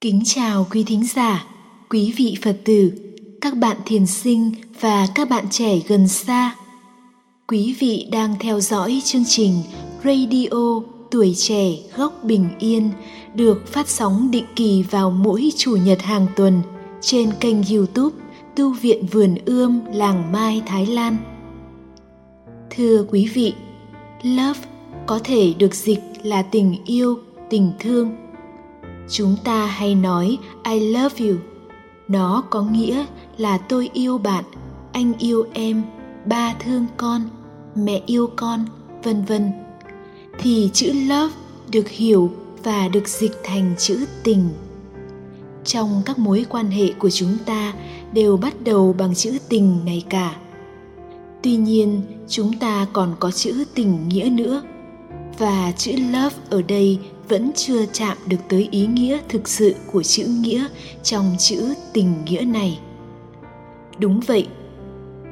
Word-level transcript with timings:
Kính 0.00 0.20
chào 0.24 0.66
quý 0.70 0.84
thính 0.84 1.04
giả, 1.14 1.44
quý 1.90 2.12
vị 2.16 2.36
Phật 2.42 2.56
tử, 2.64 2.92
các 3.40 3.56
bạn 3.56 3.76
thiền 3.86 4.06
sinh 4.06 4.52
và 4.80 5.06
các 5.14 5.28
bạn 5.28 5.44
trẻ 5.50 5.78
gần 5.88 6.08
xa. 6.08 6.56
Quý 7.48 7.76
vị 7.78 8.08
đang 8.12 8.34
theo 8.40 8.60
dõi 8.60 9.00
chương 9.04 9.24
trình 9.26 9.52
Radio 10.04 10.80
Tuổi 11.10 11.34
Trẻ 11.36 11.72
Góc 11.96 12.24
Bình 12.24 12.48
Yên 12.58 12.90
được 13.34 13.66
phát 13.66 13.88
sóng 13.88 14.30
định 14.30 14.44
kỳ 14.56 14.82
vào 14.90 15.10
mỗi 15.10 15.50
Chủ 15.56 15.76
nhật 15.76 16.02
hàng 16.02 16.26
tuần 16.36 16.62
trên 17.00 17.30
kênh 17.40 17.56
youtube 17.76 18.16
Tu 18.56 18.72
Viện 18.72 19.06
Vườn 19.06 19.34
Ươm 19.44 19.80
Làng 19.92 20.32
Mai 20.32 20.62
Thái 20.66 20.86
Lan. 20.86 21.16
Thưa 22.70 23.04
quý 23.10 23.30
vị, 23.34 23.54
Love 24.22 24.60
có 25.06 25.20
thể 25.24 25.54
được 25.58 25.74
dịch 25.74 26.00
là 26.22 26.42
tình 26.42 26.76
yêu, 26.84 27.18
tình 27.50 27.72
thương– 27.78 28.16
chúng 29.08 29.36
ta 29.44 29.66
hay 29.66 29.94
nói, 29.94 30.38
i 30.64 30.80
love 30.92 31.26
you. 31.26 31.36
Nó 32.08 32.44
có 32.50 32.62
nghĩa 32.62 33.06
là 33.36 33.58
tôi 33.58 33.90
yêu 33.92 34.18
bạn, 34.18 34.44
anh 34.92 35.12
yêu 35.18 35.44
em, 35.52 35.82
ba 36.24 36.54
thương 36.64 36.86
con, 36.96 37.22
mẹ 37.74 38.00
yêu 38.06 38.30
con, 38.36 38.64
vân 39.04 39.24
vân. 39.24 39.52
Thì 40.38 40.70
chữ 40.72 40.92
love 40.92 41.34
được 41.70 41.88
hiểu 41.88 42.32
và 42.62 42.88
được 42.88 43.08
dịch 43.08 43.32
thành 43.44 43.74
chữ 43.78 44.04
tình. 44.22 44.48
Trong 45.64 46.02
các 46.04 46.18
mối 46.18 46.46
quan 46.48 46.70
hệ 46.70 46.92
của 46.92 47.10
chúng 47.10 47.38
ta 47.46 47.72
đều 48.12 48.36
bắt 48.36 48.54
đầu 48.64 48.94
bằng 48.98 49.14
chữ 49.14 49.38
tình 49.48 49.84
này 49.84 50.04
cả. 50.08 50.36
Tuy 51.42 51.56
nhiên, 51.56 52.02
chúng 52.28 52.58
ta 52.58 52.86
còn 52.92 53.14
có 53.20 53.30
chữ 53.30 53.64
tình 53.74 54.08
nghĩa 54.08 54.28
nữa. 54.32 54.62
Và 55.38 55.72
chữ 55.76 55.92
love 56.12 56.36
ở 56.50 56.62
đây 56.62 56.98
vẫn 57.28 57.50
chưa 57.54 57.86
chạm 57.92 58.16
được 58.26 58.36
tới 58.48 58.68
ý 58.70 58.86
nghĩa 58.86 59.18
thực 59.28 59.48
sự 59.48 59.74
của 59.92 60.02
chữ 60.02 60.26
nghĩa 60.26 60.66
trong 61.02 61.34
chữ 61.38 61.74
tình 61.92 62.14
nghĩa 62.26 62.40
này. 62.40 62.78
Đúng 63.98 64.20
vậy, 64.20 64.46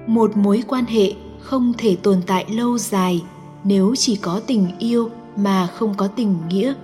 một 0.06 0.36
mối 0.36 0.62
quan 0.68 0.84
hệ 0.84 1.12
không 1.41 1.72
thể 1.78 1.96
tồn 1.96 2.22
tại 2.27 2.44
lâu 2.48 2.78
dài 2.78 3.22
nếu 3.64 3.94
chỉ 3.96 4.16
có 4.16 4.41
tình 4.46 4.66
yêu 4.78 5.10
mà 5.36 5.66
không 5.66 5.94
có 5.96 6.08
tình 6.08 6.36
nghĩa. 6.48 6.74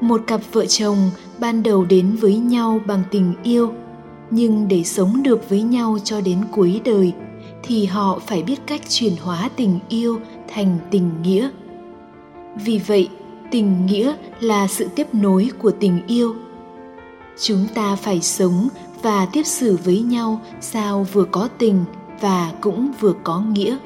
Một 0.00 0.20
cặp 0.26 0.40
vợ 0.52 0.66
chồng 0.66 0.96
ban 1.38 1.62
đầu 1.62 1.84
đến 1.84 2.16
với 2.20 2.36
nhau 2.36 2.80
bằng 2.86 3.02
tình 3.10 3.34
yêu, 3.42 3.72
nhưng 4.30 4.68
để 4.68 4.84
sống 4.84 5.22
được 5.22 5.48
với 5.48 5.62
nhau 5.62 5.98
cho 6.04 6.20
đến 6.20 6.38
cuối 6.52 6.80
đời 6.84 7.12
thì 7.62 7.84
họ 7.84 8.18
phải 8.26 8.42
biết 8.42 8.60
cách 8.66 8.80
chuyển 8.88 9.12
hóa 9.20 9.50
tình 9.56 9.78
yêu 9.88 10.20
thành 10.48 10.78
tình 10.90 11.10
nghĩa. 11.22 11.50
Vì 12.64 12.80
vậy 12.86 13.08
tình 13.50 13.86
nghĩa 13.86 14.14
là 14.40 14.68
sự 14.68 14.88
tiếp 14.94 15.14
nối 15.14 15.50
của 15.58 15.70
tình 15.70 16.06
yêu. 16.06 16.34
Chúng 17.40 17.66
ta 17.74 17.96
phải 17.96 18.20
sống 18.20 18.68
và 19.02 19.26
tiếp 19.32 19.42
xử 19.42 19.78
với 19.84 20.02
nhau 20.02 20.40
sao 20.60 21.06
vừa 21.12 21.24
có 21.24 21.48
tình 21.58 21.84
và 22.20 22.52
cũng 22.60 22.92
vừa 23.00 23.12
có 23.24 23.40
nghĩa. 23.40 23.76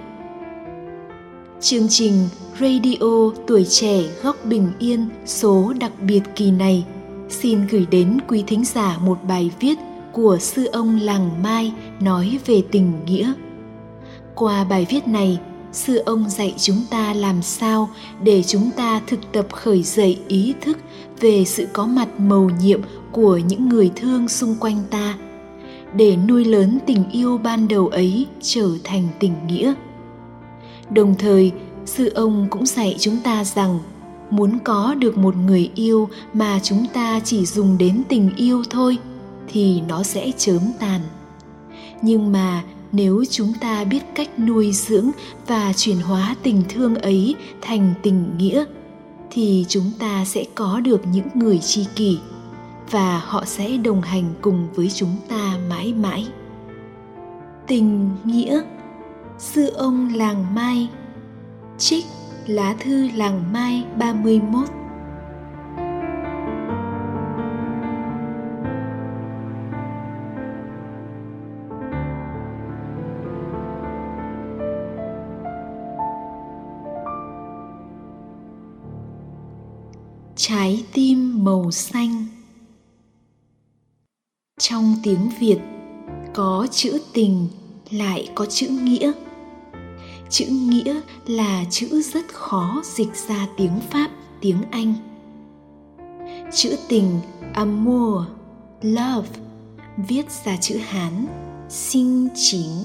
Chương 1.61 1.89
trình 1.89 2.29
radio 2.61 3.31
tuổi 3.47 3.65
trẻ 3.65 4.03
góc 4.23 4.37
bình 4.45 4.73
yên 4.79 5.09
số 5.27 5.73
đặc 5.81 5.93
biệt 6.03 6.21
kỳ 6.37 6.51
này 6.51 6.85
xin 7.29 7.67
gửi 7.67 7.87
đến 7.91 8.19
quý 8.29 8.45
thính 8.47 8.65
giả 8.65 8.99
một 9.05 9.19
bài 9.29 9.51
viết 9.61 9.79
của 10.13 10.39
sư 10.41 10.65
ông 10.65 11.01
làng 11.01 11.43
mai 11.43 11.73
nói 12.01 12.39
về 12.47 12.63
tình 12.71 12.93
nghĩa. 13.07 13.33
Qua 14.35 14.65
bài 14.65 14.87
viết 14.91 15.09
này 15.09 15.39
sư 15.73 15.97
ông 15.97 16.31
dạy 16.31 16.55
chúng 16.57 16.83
ta 16.91 17.15
làm 17.15 17.43
sao 17.43 17.89
để 18.23 18.43
chúng 18.43 18.71
ta 18.77 19.01
thực 19.07 19.33
tập 19.33 19.47
khởi 19.53 19.83
dậy 19.83 20.19
ý 20.29 20.55
thức 20.61 20.79
về 21.21 21.45
sự 21.45 21.69
có 21.73 21.87
mặt 21.87 22.21
mầu 22.21 22.51
nhiệm 22.61 22.81
của 23.13 23.37
những 23.37 23.69
người 23.69 23.91
thương 23.97 24.29
xung 24.29 24.57
quanh 24.61 24.83
ta, 24.91 25.19
để 25.95 26.17
nuôi 26.17 26.45
lớn 26.45 26.79
tình 26.87 27.11
yêu 27.11 27.39
ban 27.39 27.69
đầu 27.69 27.89
ấy 27.89 28.27
trở 28.41 28.69
thành 28.85 29.09
tình 29.19 29.35
nghĩa. 29.47 29.75
Đồng 30.91 31.15
thời, 31.19 31.53
sư 31.87 32.13
ông 32.15 32.47
cũng 32.51 32.67
dạy 32.67 32.97
chúng 32.99 33.17
ta 33.25 33.45
rằng 33.45 33.79
muốn 34.31 34.59
có 34.65 34.95
được 34.95 35.19
một 35.19 35.37
người 35.37 35.71
yêu 35.75 36.09
mà 36.33 36.61
chúng 36.63 36.87
ta 36.93 37.21
chỉ 37.25 37.47
dùng 37.47 37.79
đến 37.79 38.03
tình 38.09 38.31
yêu 38.37 38.63
thôi 38.71 38.99
thì 39.49 39.81
nó 39.89 40.03
sẽ 40.03 40.33
chớm 40.39 40.61
tàn. 40.81 41.01
Nhưng 42.03 42.33
mà 42.33 42.63
nếu 42.93 43.25
chúng 43.31 43.53
ta 43.61 43.85
biết 43.85 44.03
cách 44.15 44.39
nuôi 44.39 44.73
dưỡng 44.73 45.11
và 45.47 45.73
chuyển 45.73 45.97
hóa 45.97 46.37
tình 46.43 46.63
thương 46.69 46.95
ấy 46.95 47.35
thành 47.61 47.95
tình 48.03 48.39
nghĩa, 48.39 48.65
thì 49.31 49.65
chúng 49.69 49.91
ta 49.99 50.25
sẽ 50.25 50.45
có 50.55 50.81
được 50.81 51.01
những 51.13 51.29
người 51.35 51.59
tri 51.59 51.87
kỷ 51.97 52.19
và 52.91 53.19
họ 53.25 53.45
sẽ 53.45 53.77
đồng 53.77 54.03
hành 54.03 54.35
cùng 54.41 54.69
với 54.75 54.91
chúng 54.91 55.17
ta 55.29 55.59
mãi 55.69 55.93
mãi. 55.93 56.27
Tình 57.67 58.11
nghĩa, 58.25 58.63
sư 59.39 59.67
ông 59.67 60.15
làng 60.15 60.55
mai, 60.55 60.89
trích 61.79 62.05
lá 62.47 62.75
thư 62.81 63.09
làng 63.15 63.53
mai 63.53 63.85
31 63.99 64.69
trái 80.51 80.85
tim 80.93 81.45
màu 81.45 81.71
xanh. 81.71 82.27
Trong 84.61 84.95
tiếng 85.03 85.31
việt, 85.41 85.59
có 86.35 86.67
chữ 86.71 87.01
tình 87.13 87.49
lại 87.91 88.29
có 88.35 88.47
chữ 88.47 88.69
nghĩa. 88.69 89.13
Chữ 90.31 90.47
nghĩa 90.51 91.01
là 91.27 91.65
chữ 91.71 92.03
rất 92.03 92.29
khó 92.29 92.83
dịch 92.85 93.17
ra 93.29 93.49
tiếng 93.57 93.81
pháp, 93.91 94.11
tiếng 94.41 94.63
anh. 94.71 94.95
Chữ 96.53 96.77
tình, 96.89 97.21
amour, 97.55 98.25
love, 98.83 99.29
viết 100.09 100.27
ra 100.45 100.57
chữ 100.57 100.77
hán 100.77 101.27
sinh 101.69 102.29
chính. 102.35 102.85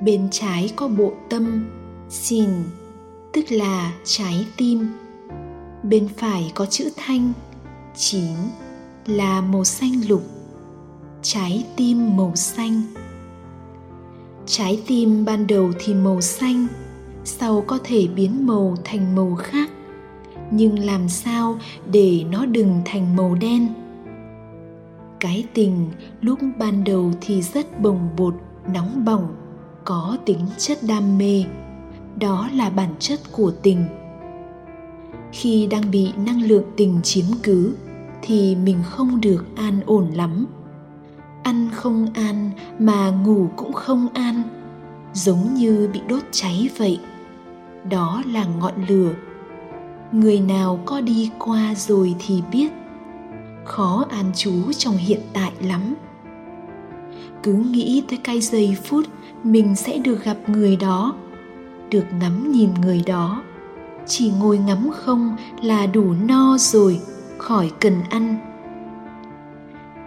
Bên 0.00 0.28
trái 0.30 0.72
có 0.76 0.88
bộ 0.88 1.12
tâm, 1.30 1.68
xin, 2.10 2.50
tức 3.32 3.44
là 3.50 3.92
trái 4.04 4.46
tim 4.56 4.88
bên 5.82 6.08
phải 6.16 6.52
có 6.54 6.66
chữ 6.66 6.90
thanh, 6.96 7.32
chín, 7.96 8.34
là 9.06 9.40
màu 9.40 9.64
xanh 9.64 9.92
lục, 10.08 10.22
trái 11.22 11.64
tim 11.76 12.16
màu 12.16 12.36
xanh. 12.36 12.82
Trái 14.46 14.82
tim 14.86 15.24
ban 15.24 15.46
đầu 15.46 15.72
thì 15.78 15.94
màu 15.94 16.20
xanh, 16.20 16.66
sau 17.24 17.64
có 17.66 17.78
thể 17.84 18.06
biến 18.06 18.46
màu 18.46 18.76
thành 18.84 19.16
màu 19.16 19.34
khác, 19.34 19.70
nhưng 20.50 20.78
làm 20.78 21.08
sao 21.08 21.58
để 21.92 22.24
nó 22.30 22.46
đừng 22.46 22.80
thành 22.84 23.16
màu 23.16 23.34
đen? 23.34 23.68
Cái 25.20 25.44
tình 25.54 25.90
lúc 26.20 26.38
ban 26.58 26.84
đầu 26.84 27.12
thì 27.20 27.42
rất 27.42 27.80
bồng 27.80 28.08
bột, 28.16 28.34
nóng 28.74 29.04
bỏng, 29.04 29.34
có 29.84 30.16
tính 30.26 30.40
chất 30.58 30.78
đam 30.82 31.18
mê. 31.18 31.44
Đó 32.16 32.48
là 32.54 32.70
bản 32.70 32.94
chất 32.98 33.20
của 33.32 33.52
tình 33.62 33.84
khi 35.32 35.66
đang 35.66 35.90
bị 35.90 36.12
năng 36.16 36.42
lượng 36.42 36.64
tình 36.76 37.00
chiếm 37.02 37.24
cứ, 37.42 37.74
thì 38.22 38.56
mình 38.56 38.78
không 38.84 39.20
được 39.20 39.44
an 39.56 39.80
ổn 39.86 40.06
lắm. 40.14 40.46
Ăn 41.42 41.68
không 41.72 42.06
an 42.14 42.50
mà 42.78 43.10
ngủ 43.10 43.48
cũng 43.56 43.72
không 43.72 44.08
an, 44.14 44.42
giống 45.12 45.54
như 45.54 45.90
bị 45.92 46.00
đốt 46.08 46.22
cháy 46.30 46.70
vậy. 46.76 47.00
Đó 47.90 48.22
là 48.32 48.44
ngọn 48.44 48.72
lửa. 48.88 49.12
Người 50.12 50.40
nào 50.40 50.80
có 50.84 51.00
đi 51.00 51.30
qua 51.38 51.74
rồi 51.74 52.14
thì 52.26 52.42
biết. 52.52 52.72
Khó 53.64 54.06
an 54.10 54.24
trú 54.34 54.72
trong 54.72 54.96
hiện 54.96 55.20
tại 55.32 55.52
lắm. 55.60 55.94
Cứ 57.42 57.52
nghĩ 57.52 58.02
tới 58.08 58.18
cái 58.24 58.40
giây 58.40 58.76
phút 58.84 59.06
mình 59.44 59.76
sẽ 59.76 59.98
được 59.98 60.24
gặp 60.24 60.36
người 60.46 60.76
đó, 60.76 61.14
được 61.90 62.04
ngắm 62.20 62.52
nhìn 62.52 62.70
người 62.82 63.02
đó 63.06 63.42
chỉ 64.08 64.32
ngồi 64.40 64.58
ngắm 64.58 64.90
không 64.94 65.36
là 65.62 65.86
đủ 65.86 66.14
no 66.26 66.56
rồi, 66.58 67.00
khỏi 67.38 67.70
cần 67.80 68.02
ăn. 68.10 68.36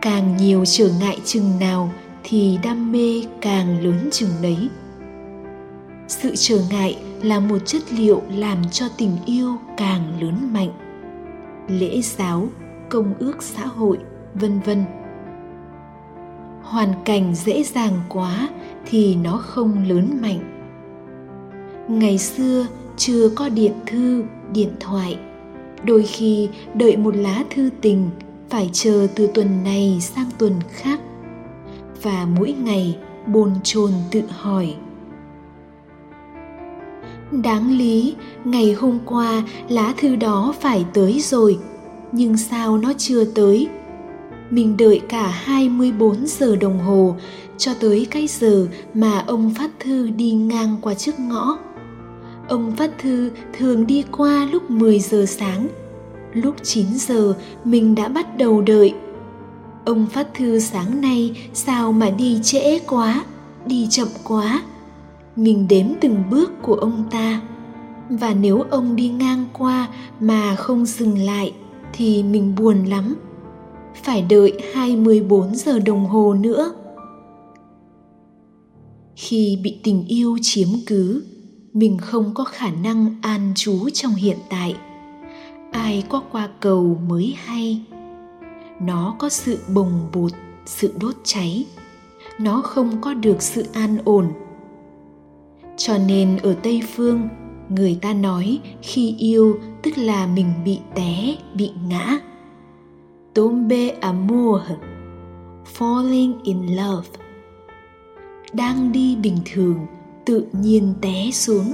Càng 0.02 0.38
nhiều 0.38 0.66
trở 0.66 0.90
ngại 1.00 1.18
chừng 1.26 1.60
nào 1.60 1.94
thì 2.24 2.60
đam 2.64 2.92
mê 2.92 3.24
càng 3.42 3.84
lớn 3.84 4.10
chừng 4.12 4.32
đấy 4.42 4.70
sự 6.12 6.32
trở 6.36 6.58
ngại 6.72 6.98
là 7.22 7.40
một 7.40 7.58
chất 7.66 7.82
liệu 7.94 8.22
làm 8.30 8.58
cho 8.72 8.86
tình 8.98 9.18
yêu 9.26 9.56
càng 9.78 10.22
lớn 10.22 10.54
mạnh. 10.54 10.70
Lễ 11.68 12.02
giáo, 12.02 12.48
công 12.90 13.14
ước 13.20 13.44
xã 13.44 13.66
hội, 13.66 13.98
vân 14.34 14.60
vân. 14.60 14.84
Hoàn 16.64 16.90
cảnh 17.06 17.36
dễ 17.36 17.64
dàng 17.64 17.94
quá 18.10 18.50
thì 18.86 19.16
nó 19.16 19.38
không 19.38 19.84
lớn 19.88 20.18
mạnh. 20.22 20.40
Ngày 21.88 22.18
xưa 22.18 22.66
chưa 22.98 23.30
có 23.30 23.50
điện 23.50 23.74
thư, 23.86 24.24
điện 24.54 24.70
thoại. 24.80 25.18
Đôi 25.84 26.04
khi 26.04 26.50
đợi 26.74 26.98
một 26.98 27.16
lá 27.16 27.44
thư 27.56 27.70
tình, 27.82 28.10
phải 28.50 28.70
chờ 28.74 29.08
từ 29.16 29.28
tuần 29.28 29.64
này 29.64 29.98
sang 30.02 30.30
tuần 30.38 30.54
khác. 30.70 31.00
Và 32.02 32.28
mỗi 32.38 32.56
ngày 32.64 32.98
bồn 33.28 33.52
chồn 33.64 33.92
tự 34.12 34.22
hỏi. 34.30 34.76
Đáng 37.32 37.78
lý, 37.78 38.16
ngày 38.46 38.74
hôm 38.74 39.00
qua 39.06 39.44
lá 39.70 39.94
thư 39.98 40.16
đó 40.16 40.54
phải 40.60 40.86
tới 40.94 41.20
rồi, 41.22 41.60
nhưng 42.12 42.38
sao 42.38 42.78
nó 42.78 42.94
chưa 42.98 43.26
tới? 43.26 43.68
Mình 44.50 44.78
đợi 44.78 45.02
cả 45.10 45.28
24 45.28 46.28
giờ 46.28 46.56
đồng 46.56 46.80
hồ, 46.80 47.16
cho 47.58 47.74
tới 47.74 48.08
cái 48.12 48.28
giờ 48.28 48.68
mà 48.94 49.24
ông 49.28 49.54
phát 49.58 49.72
thư 49.80 50.10
đi 50.10 50.32
ngang 50.32 50.78
qua 50.82 50.94
trước 50.94 51.20
ngõ. 51.20 51.58
Ông 52.48 52.72
phát 52.76 52.92
thư 52.98 53.32
thường 53.58 53.88
đi 53.88 54.04
qua 54.12 54.48
lúc 54.52 54.72
10 54.72 55.00
giờ 55.00 55.26
sáng. 55.28 55.68
Lúc 56.34 56.56
9 56.64 56.86
giờ 56.94 57.34
mình 57.64 57.96
đã 57.96 58.08
bắt 58.08 58.38
đầu 58.38 58.62
đợi. 58.62 58.94
Ông 59.86 60.06
phát 60.06 60.34
thư 60.34 60.60
sáng 60.60 61.02
nay 61.02 61.50
sao 61.54 61.92
mà 61.92 62.10
đi 62.10 62.40
trễ 62.44 62.80
quá, 62.80 63.26
đi 63.66 63.88
chậm 63.90 64.08
quá. 64.24 64.64
Mình 65.36 65.68
đếm 65.68 65.86
từng 66.02 66.24
bước 66.30 66.52
của 66.62 66.76
ông 66.76 67.04
ta. 67.12 67.42
Và 68.10 68.34
nếu 68.34 68.62
ông 68.70 68.96
đi 68.96 69.10
ngang 69.10 69.46
qua 69.54 69.88
mà 70.20 70.56
không 70.56 70.86
dừng 70.86 71.18
lại 71.18 71.54
thì 71.94 72.24
mình 72.24 72.56
buồn 72.56 72.86
lắm 72.86 73.16
phải 74.04 74.22
đợi 74.22 74.54
24 74.74 75.56
giờ 75.56 75.80
đồng 75.80 76.06
hồ 76.06 76.34
nữa. 76.34 76.74
Khi 79.16 79.60
bị 79.64 79.78
tình 79.84 80.06
yêu 80.08 80.38
chiếm 80.42 80.68
cứ, 80.88 81.24
mình 81.74 81.98
không 81.98 82.34
có 82.34 82.44
khả 82.44 82.70
năng 82.84 83.16
an 83.22 83.52
trú 83.56 83.90
trong 83.90 84.14
hiện 84.14 84.38
tại. 84.50 84.76
Ai 85.72 86.04
có 86.10 86.24
qua 86.32 86.50
cầu 86.60 86.98
mới 87.08 87.36
hay. 87.46 87.82
Nó 88.80 89.16
có 89.20 89.30
sự 89.30 89.60
bồng 89.74 90.10
bột, 90.14 90.32
sự 90.66 90.94
đốt 91.02 91.16
cháy. 91.24 91.66
Nó 92.40 92.62
không 92.62 93.02
có 93.02 93.14
được 93.14 93.42
sự 93.42 93.66
an 93.74 93.98
ổn. 94.04 94.32
Cho 95.78 95.98
nên 95.98 96.38
ở 96.38 96.56
Tây 96.64 96.82
Phương, 96.96 97.30
người 97.70 98.00
ta 98.02 98.14
nói 98.14 98.60
khi 98.82 99.16
yêu 99.20 99.60
tức 99.84 99.98
là 99.98 100.28
mình 100.28 100.54
bị 100.66 100.80
té, 100.96 101.36
bị 101.54 101.72
ngã 101.90 102.20
tombe 103.34 103.88
à 103.88 104.12
amour 104.12 104.62
falling 105.78 106.34
in 106.44 106.58
love 106.76 107.08
đang 108.54 108.92
đi 108.92 109.16
bình 109.16 109.38
thường 109.46 109.78
tự 110.26 110.46
nhiên 110.52 110.94
té 111.02 111.32
xuống. 111.32 111.74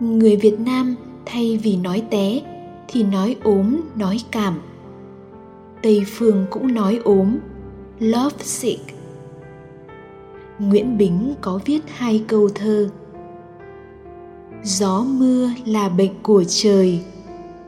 Người 0.00 0.36
việt 0.36 0.60
nam 0.60 0.96
thay 1.26 1.56
vì 1.62 1.76
nói 1.76 2.02
té 2.10 2.40
thì 2.88 3.02
nói 3.02 3.36
ốm, 3.42 3.80
nói 3.96 4.20
cảm. 4.30 4.60
Tây 5.82 6.04
phương 6.06 6.46
cũng 6.50 6.74
nói 6.74 7.00
ốm, 7.04 7.36
love 7.98 8.36
sick. 8.38 8.80
Nguyễn 10.58 10.98
bính 10.98 11.34
có 11.40 11.60
viết 11.64 11.80
hai 11.86 12.24
câu 12.28 12.48
thơ. 12.54 12.88
Gió 14.62 15.04
mưa 15.04 15.50
là 15.64 15.88
bệnh 15.88 16.22
của 16.22 16.44
trời, 16.48 17.00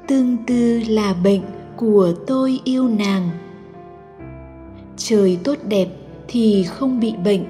tương 0.08 0.36
tư 0.46 0.80
là 0.88 1.14
bệnh 1.24 1.42
của 1.76 2.12
tôi 2.26 2.60
yêu 2.64 2.88
nàng. 2.88 3.30
Trời 4.96 5.38
tốt 5.44 5.58
đẹp 5.68 5.88
thì 6.28 6.64
không 6.64 7.00
bị 7.00 7.14
bệnh, 7.24 7.44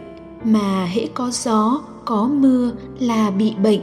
mà 0.44 0.84
hễ 0.84 1.06
có 1.14 1.30
gió 1.30 1.82
có 2.04 2.28
mưa 2.32 2.72
là 2.98 3.30
bị 3.30 3.54
bệnh. 3.62 3.80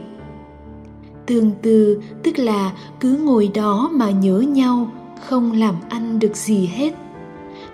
Tương 1.26 1.50
tư, 1.62 2.02
tức 2.22 2.38
là 2.38 2.72
cứ 3.00 3.16
ngồi 3.16 3.50
đó 3.54 3.90
mà 3.92 4.10
nhớ 4.10 4.38
nhau, 4.38 4.90
không 5.28 5.52
làm 5.52 5.74
ăn 5.88 6.18
được 6.18 6.36
gì 6.36 6.66
hết. 6.66 6.94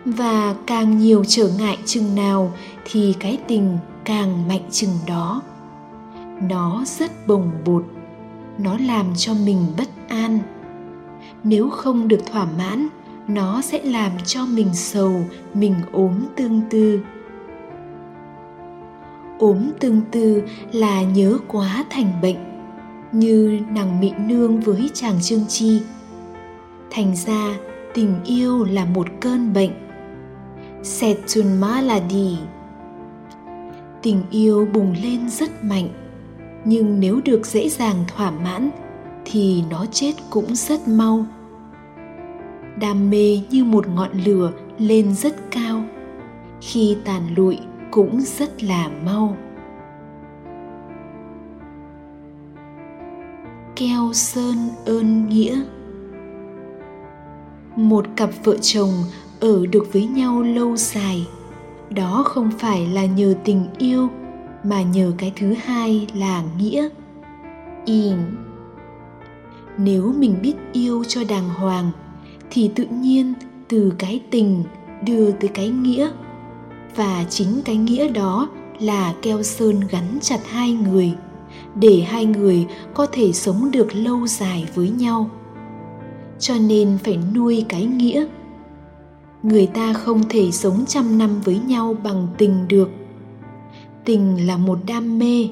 Và 0.05 0.55
càng 0.67 0.99
nhiều 0.99 1.25
trở 1.29 1.49
ngại 1.59 1.79
chừng 1.85 2.15
nào 2.15 2.53
thì 2.85 3.15
cái 3.21 3.39
tình 3.49 3.79
càng 4.05 4.49
mạnh 4.49 4.63
chừng 4.71 4.99
đó. 5.07 5.43
Nó 6.43 6.85
rất 6.87 7.27
bồng 7.27 7.51
bột, 7.65 7.85
nó 8.59 8.79
làm 8.79 9.07
cho 9.17 9.35
mình 9.45 9.67
bất 9.79 9.89
an. 10.09 10.39
Nếu 11.45 11.71
không 11.71 12.09
được 12.09 12.21
thỏa 12.33 12.47
mãn, 12.59 12.89
nó 13.29 13.63
sẽ 13.63 13.83
làm 13.83 14.13
cho 14.25 14.47
mình 14.47 14.75
sầu, 14.75 15.21
mình 15.55 15.75
ốm 15.93 16.13
tương 16.37 16.61
tư 16.71 17.01
ốm 19.39 19.71
tương 19.81 20.01
tư 20.11 20.43
là 20.73 21.03
nhớ 21.03 21.39
quá 21.49 21.85
thành 21.91 22.13
bệnh, 22.23 22.37
như 23.13 23.61
nàng 23.71 24.01
mị 24.01 24.13
nương 24.29 24.61
với 24.61 24.91
chàng 24.95 25.17
trương 25.23 25.47
chi. 25.49 25.81
Thành 26.91 27.17
ra, 27.17 27.57
tình 27.95 28.15
yêu 28.25 28.65
là 28.65 28.85
một 28.85 29.07
cơn 29.21 29.53
bệnh. 29.53 29.73
C'est 30.83 31.37
une 31.37 31.61
maladie 31.61 32.37
tình 34.07 34.23
yêu 34.31 34.69
bùng 34.75 34.95
lên 35.03 35.29
rất 35.29 35.65
mạnh, 35.65 35.89
nhưng 36.65 37.01
nếu 37.01 37.21
được 37.25 37.47
dễ 37.47 37.69
dàng 37.69 38.05
thỏa 38.17 38.31
mãn, 38.31 38.71
thì 39.25 39.63
nó 39.71 39.87
chết 39.93 40.13
cũng 40.31 40.55
rất 40.55 40.89
mau. 40.89 41.27
Đam 42.81 43.11
mê 43.11 43.41
như 43.51 43.65
một 43.65 43.87
ngọn 43.89 44.11
lửa 44.25 44.53
lên 44.79 45.15
rất 45.15 45.51
cao. 45.51 45.83
Khi 46.61 46.97
tàn 47.05 47.23
lụi 47.37 47.59
cũng 47.91 48.21
rất 48.21 48.63
là 48.63 48.91
mau. 49.05 49.37
Keo 53.77 54.13
sơn 54.13 54.57
ơn 54.87 55.29
nghĩa. 55.29 55.63
Một 57.77 58.07
cặp 58.17 58.31
vợ 58.45 58.57
chồng 58.61 58.93
ở 59.41 59.67
được 59.67 59.93
với 59.93 60.07
nhau 60.07 60.43
lâu 60.43 60.77
dài, 60.77 61.29
đó 61.91 62.23
không 62.27 62.51
phải 62.59 62.87
là 62.87 63.05
nhờ 63.05 63.35
tình 63.45 63.67
yêu, 63.79 64.09
mà 64.65 64.83
nhờ 64.83 65.13
cái 65.19 65.33
thứ 65.37 65.55
hai 65.65 66.07
là 66.15 66.43
nghĩa 66.59 66.89
in 67.85 68.17
nếu 69.79 70.15
mình 70.19 70.39
biết 70.43 70.55
yêu 70.73 71.05
cho 71.05 71.21
đàng 71.29 71.49
hoàng, 71.49 71.91
thì 72.51 72.71
tự 72.75 72.85
nhiên 72.85 73.35
từ 73.69 73.93
cái 73.99 74.21
tình 74.31 74.65
đưa 75.07 75.31
tới 75.31 75.49
cái 75.55 75.69
nghĩa 75.69 76.11
và 76.97 77.25
chính 77.31 77.63
cái 77.65 77.77
nghĩa 77.77 78.09
đó 78.09 78.49
là 78.81 79.15
keo 79.23 79.43
sơn 79.43 79.81
gắn 79.91 80.19
chặt 80.21 80.41
hai 80.47 80.73
người, 80.73 81.13
để 81.75 82.01
hai 82.01 82.25
người 82.25 82.67
có 82.95 83.07
thể 83.13 83.33
sống 83.33 83.71
được 83.71 83.95
lâu 83.95 84.27
dài 84.27 84.67
với 84.75 84.91
nhau. 84.91 85.31
Cho 86.39 86.55
nên 86.69 86.99
phải 87.05 87.19
nuôi 87.35 87.65
cái 87.69 87.87
nghĩa. 87.87 88.27
Người 89.43 89.67
ta 89.67 89.93
không 89.93 90.23
thể 90.29 90.51
sống 90.51 90.85
trăm 90.89 91.19
năm 91.19 91.41
với 91.41 91.59
nhau 91.67 91.97
bằng 92.05 92.29
tình 92.39 92.69
được. 92.69 92.91
Tình 94.05 94.47
là 94.47 94.57
một 94.57 94.79
đam 94.87 95.19
mê, 95.19 95.49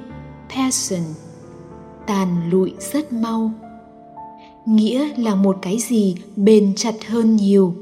passion, 0.57 1.05
tàn 2.07 2.51
lụi 2.51 2.73
rất 2.93 3.13
mau. 3.13 3.53
Nghĩa 4.67 5.09
là 5.17 5.35
một 5.35 5.59
cái 5.63 5.79
gì 5.79 6.17
bền 6.37 6.73
chặt 6.77 6.95
hơn 7.09 7.37
nhiều. 7.37 7.75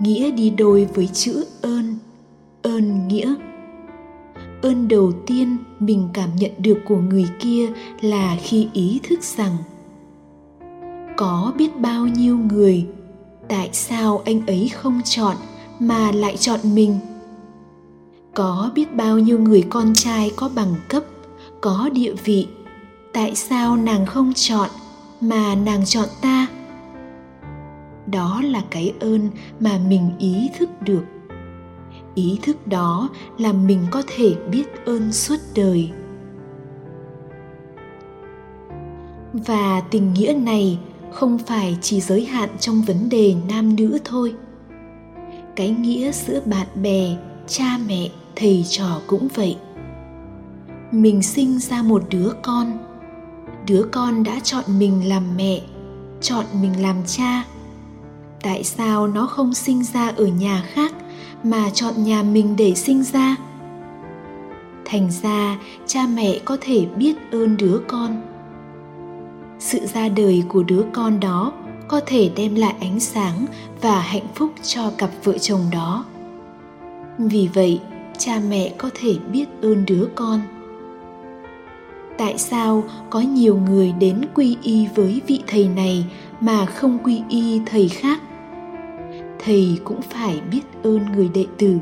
Nghĩa 0.00 0.30
đi 0.30 0.50
đôi 0.50 0.88
với 0.94 1.06
chữ 1.06 1.44
ơn 1.62 1.98
ơn 2.62 3.08
nghĩa. 3.08 3.34
Ơn 4.62 4.88
đầu 4.88 5.12
tiên 5.26 5.56
mình 5.78 6.08
cảm 6.12 6.28
nhận 6.36 6.50
được 6.58 6.78
của 6.84 6.96
người 6.96 7.26
kia 7.38 7.68
là 8.00 8.36
khi 8.42 8.68
ý 8.72 9.00
thức 9.02 9.22
rằng, 9.22 9.56
có 11.16 11.52
biết 11.56 11.80
bao 11.80 12.06
nhiêu 12.06 12.38
người, 12.38 12.86
tại 13.48 13.70
sao 13.72 14.22
anh 14.24 14.46
ấy 14.46 14.68
không 14.68 15.00
chọn 15.04 15.36
mà 15.78 16.12
lại 16.12 16.36
chọn 16.36 16.60
mình? 16.74 16.98
Có 18.34 18.70
biết 18.74 18.94
bao 18.94 19.18
nhiêu 19.18 19.38
người 19.38 19.64
con 19.70 19.94
trai 19.94 20.32
có 20.36 20.50
bằng 20.54 20.74
cấp, 20.88 21.04
có 21.60 21.90
địa 21.92 22.14
vị, 22.24 22.46
tại 23.12 23.34
sao 23.34 23.76
nàng 23.76 24.06
không 24.06 24.32
chọn 24.34 24.70
mà 25.20 25.54
nàng 25.54 25.84
chọn 25.84 26.08
ta? 26.20 26.46
Đó 28.06 28.42
là 28.44 28.62
cái 28.70 28.92
ơn 29.00 29.28
mà 29.60 29.78
mình 29.88 30.10
ý 30.18 30.50
thức 30.58 30.68
được 30.80 31.04
ý 32.14 32.38
thức 32.42 32.66
đó 32.66 33.08
là 33.38 33.52
mình 33.52 33.86
có 33.90 34.02
thể 34.06 34.34
biết 34.50 34.84
ơn 34.86 35.12
suốt 35.12 35.36
đời. 35.54 35.90
Và 39.32 39.82
tình 39.90 40.12
nghĩa 40.12 40.32
này 40.32 40.78
không 41.12 41.38
phải 41.38 41.78
chỉ 41.80 42.00
giới 42.00 42.24
hạn 42.24 42.48
trong 42.60 42.82
vấn 42.82 43.08
đề 43.08 43.34
nam 43.48 43.76
nữ 43.76 43.98
thôi. 44.04 44.34
Cái 45.56 45.70
nghĩa 45.70 46.12
giữa 46.12 46.40
bạn 46.44 46.66
bè, 46.82 47.16
cha 47.46 47.78
mẹ, 47.88 48.10
thầy 48.36 48.64
trò 48.68 49.00
cũng 49.06 49.28
vậy. 49.34 49.56
Mình 50.92 51.22
sinh 51.22 51.58
ra 51.58 51.82
một 51.82 52.02
đứa 52.10 52.32
con. 52.42 52.78
Đứa 53.66 53.82
con 53.92 54.22
đã 54.22 54.40
chọn 54.42 54.64
mình 54.78 55.08
làm 55.08 55.36
mẹ, 55.36 55.60
chọn 56.20 56.44
mình 56.62 56.82
làm 56.82 56.96
cha. 57.06 57.44
Tại 58.42 58.64
sao 58.64 59.06
nó 59.06 59.26
không 59.26 59.54
sinh 59.54 59.84
ra 59.84 60.08
ở 60.16 60.26
nhà 60.26 60.64
khác? 60.72 60.92
Mà 61.42 61.70
chọn 61.70 62.04
nhà 62.04 62.22
mình 62.22 62.56
để 62.56 62.74
sinh 62.74 63.02
ra. 63.02 63.36
Thành 64.84 65.10
ra, 65.22 65.58
cha 65.86 66.06
mẹ 66.14 66.38
có 66.44 66.56
thể 66.60 66.86
biết 66.96 67.16
ơn 67.32 67.56
đứa 67.56 67.80
con. 67.88 68.22
Sự 69.58 69.86
ra 69.94 70.08
đời 70.08 70.42
của 70.48 70.62
đứa 70.62 70.84
con 70.92 71.20
đó 71.20 71.52
có 71.88 72.00
thể 72.06 72.30
đem 72.36 72.54
lại 72.54 72.74
ánh 72.80 73.00
sáng 73.00 73.46
và 73.80 74.00
hạnh 74.00 74.26
phúc 74.34 74.52
cho 74.62 74.90
cặp 74.98 75.10
vợ 75.24 75.38
chồng 75.38 75.60
đó. 75.72 76.04
Vì 77.18 77.48
vậy, 77.54 77.80
cha 78.18 78.40
mẹ 78.48 78.74
có 78.78 78.90
thể 78.94 79.14
biết 79.32 79.46
ơn 79.62 79.84
đứa 79.86 80.08
con. 80.14 80.40
Tại 82.18 82.38
sao 82.38 82.84
có 83.10 83.20
nhiều 83.20 83.56
người 83.56 83.92
đến 83.92 84.20
quy 84.34 84.56
y 84.62 84.86
với 84.94 85.20
vị 85.26 85.42
thầy 85.46 85.68
này 85.68 86.06
mà 86.40 86.66
không 86.66 86.98
quy 87.04 87.22
y 87.28 87.60
thầy 87.66 87.88
khác? 87.88 88.20
Thầy 89.44 89.80
cũng 89.84 90.02
phải 90.02 90.42
biết 90.50 90.62
ơn 90.82 91.12
người 91.12 91.30
đệ 91.34 91.46
tử. 91.58 91.78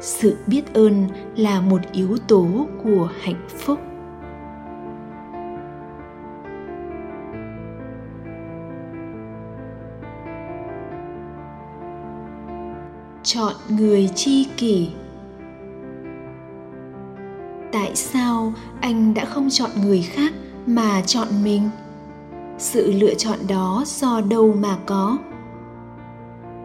Sự 0.00 0.36
biết 0.46 0.74
ơn 0.74 1.08
là 1.36 1.60
một 1.60 1.80
yếu 1.92 2.16
tố 2.28 2.66
của 2.84 3.08
hạnh 3.20 3.48
phúc. 3.48 3.78
Chọn 13.22 13.54
người 13.68 14.08
chi 14.14 14.46
kỷ. 14.56 14.90
Tại 17.72 17.90
sao 17.94 18.52
anh 18.80 19.14
đã 19.14 19.24
không 19.24 19.50
chọn 19.50 19.70
người 19.84 20.02
khác 20.02 20.32
mà 20.66 21.02
chọn 21.06 21.28
mình? 21.44 21.70
Sự 22.58 22.92
lựa 22.92 23.14
chọn 23.14 23.38
đó 23.48 23.82
do 23.86 24.20
đâu 24.30 24.54
mà 24.60 24.78
có? 24.86 25.18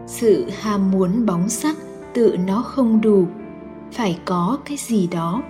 Sự 0.10 0.46
ham 0.62 0.92
muốn 0.92 1.26
bóng 1.26 1.50
sắc 1.50 1.78
tự 2.14 2.38
nó 2.48 2.62
không 2.62 3.02
đủ. 3.02 3.28
Phải 3.92 4.20
có 4.26 4.58
cái 4.66 4.78
gì 4.78 5.08
đó. 5.08 5.42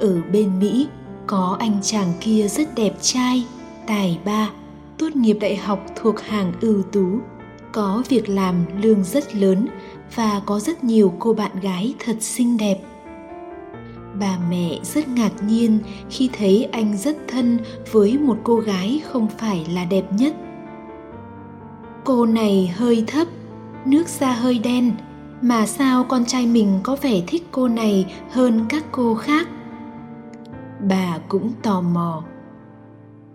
Ở 0.00 0.22
bên 0.32 0.58
mỹ, 0.58 0.88
có 1.26 1.56
anh 1.60 1.78
chàng 1.82 2.12
kia 2.20 2.48
rất 2.48 2.74
đẹp 2.74 2.92
trai, 3.00 3.46
tài 3.86 4.18
ba, 4.24 4.50
tốt 4.98 5.16
nghiệp 5.16 5.38
đại 5.40 5.56
học 5.56 5.86
thuộc 5.96 6.20
hàng 6.20 6.52
ưu 6.60 6.82
tú, 6.82 7.06
có 7.72 8.02
việc 8.08 8.28
làm 8.28 8.54
lương 8.82 9.04
rất 9.04 9.34
lớn 9.34 9.66
và 10.14 10.40
có 10.46 10.60
rất 10.60 10.84
nhiều 10.84 11.14
cô 11.18 11.34
bạn 11.34 11.60
gái 11.60 11.94
thật 12.04 12.16
xinh 12.20 12.56
đẹp. 12.56 12.78
Bà 14.20 14.38
mẹ 14.50 14.78
rất 14.82 15.08
ngạc 15.08 15.32
nhiên 15.46 15.78
khi 16.10 16.30
thấy 16.38 16.68
anh 16.72 16.96
rất 16.96 17.16
thân 17.28 17.58
với 17.92 18.18
một 18.18 18.36
cô 18.44 18.56
gái 18.56 19.02
không 19.04 19.28
phải 19.38 19.66
là 19.74 19.84
đẹp 19.84 20.12
nhất 20.12 20.34
cô 22.06 22.26
này 22.26 22.74
hơi 22.76 23.04
thấp, 23.06 23.28
nước 23.84 24.08
da 24.08 24.32
hơi 24.32 24.58
đen, 24.58 24.92
mà 25.42 25.66
sao 25.66 26.04
con 26.04 26.24
trai 26.24 26.46
mình 26.46 26.80
có 26.82 26.96
vẻ 27.02 27.22
thích 27.26 27.46
cô 27.50 27.68
này 27.68 28.14
hơn 28.30 28.66
các 28.68 28.84
cô 28.92 29.14
khác? 29.14 29.48
Bà 30.88 31.18
cũng 31.28 31.52
tò 31.62 31.80
mò. 31.80 32.22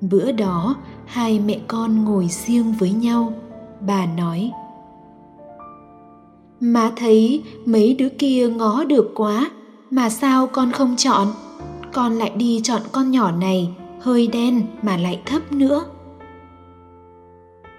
Bữa 0.02 0.32
đó, 0.32 0.76
hai 1.06 1.40
mẹ 1.40 1.60
con 1.68 2.06
ngồi 2.06 2.28
riêng 2.28 2.74
với 2.80 2.92
nhau, 2.92 3.34
bà 3.88 4.06
nói. 4.06 4.52
Má 6.60 6.92
thấy 6.96 7.44
mấy 7.66 7.94
đứa 7.94 8.10
kia 8.10 8.50
ngó 8.50 8.84
được 8.84 9.12
quá, 9.16 9.52
mà 9.90 10.10
sao 10.10 10.48
con 10.48 10.72
không 10.72 10.96
chọn? 10.98 11.28
Con 11.94 12.14
lại 12.14 12.32
đi 12.36 12.62
chọn 12.64 12.82
con 12.92 13.12
nhỏ 13.12 13.32
này, 13.32 13.76
hơi 14.02 14.28
đen 14.28 14.62
mà 14.82 14.98
lại 14.98 15.22
thấp 15.26 15.52
nữa 15.52 15.86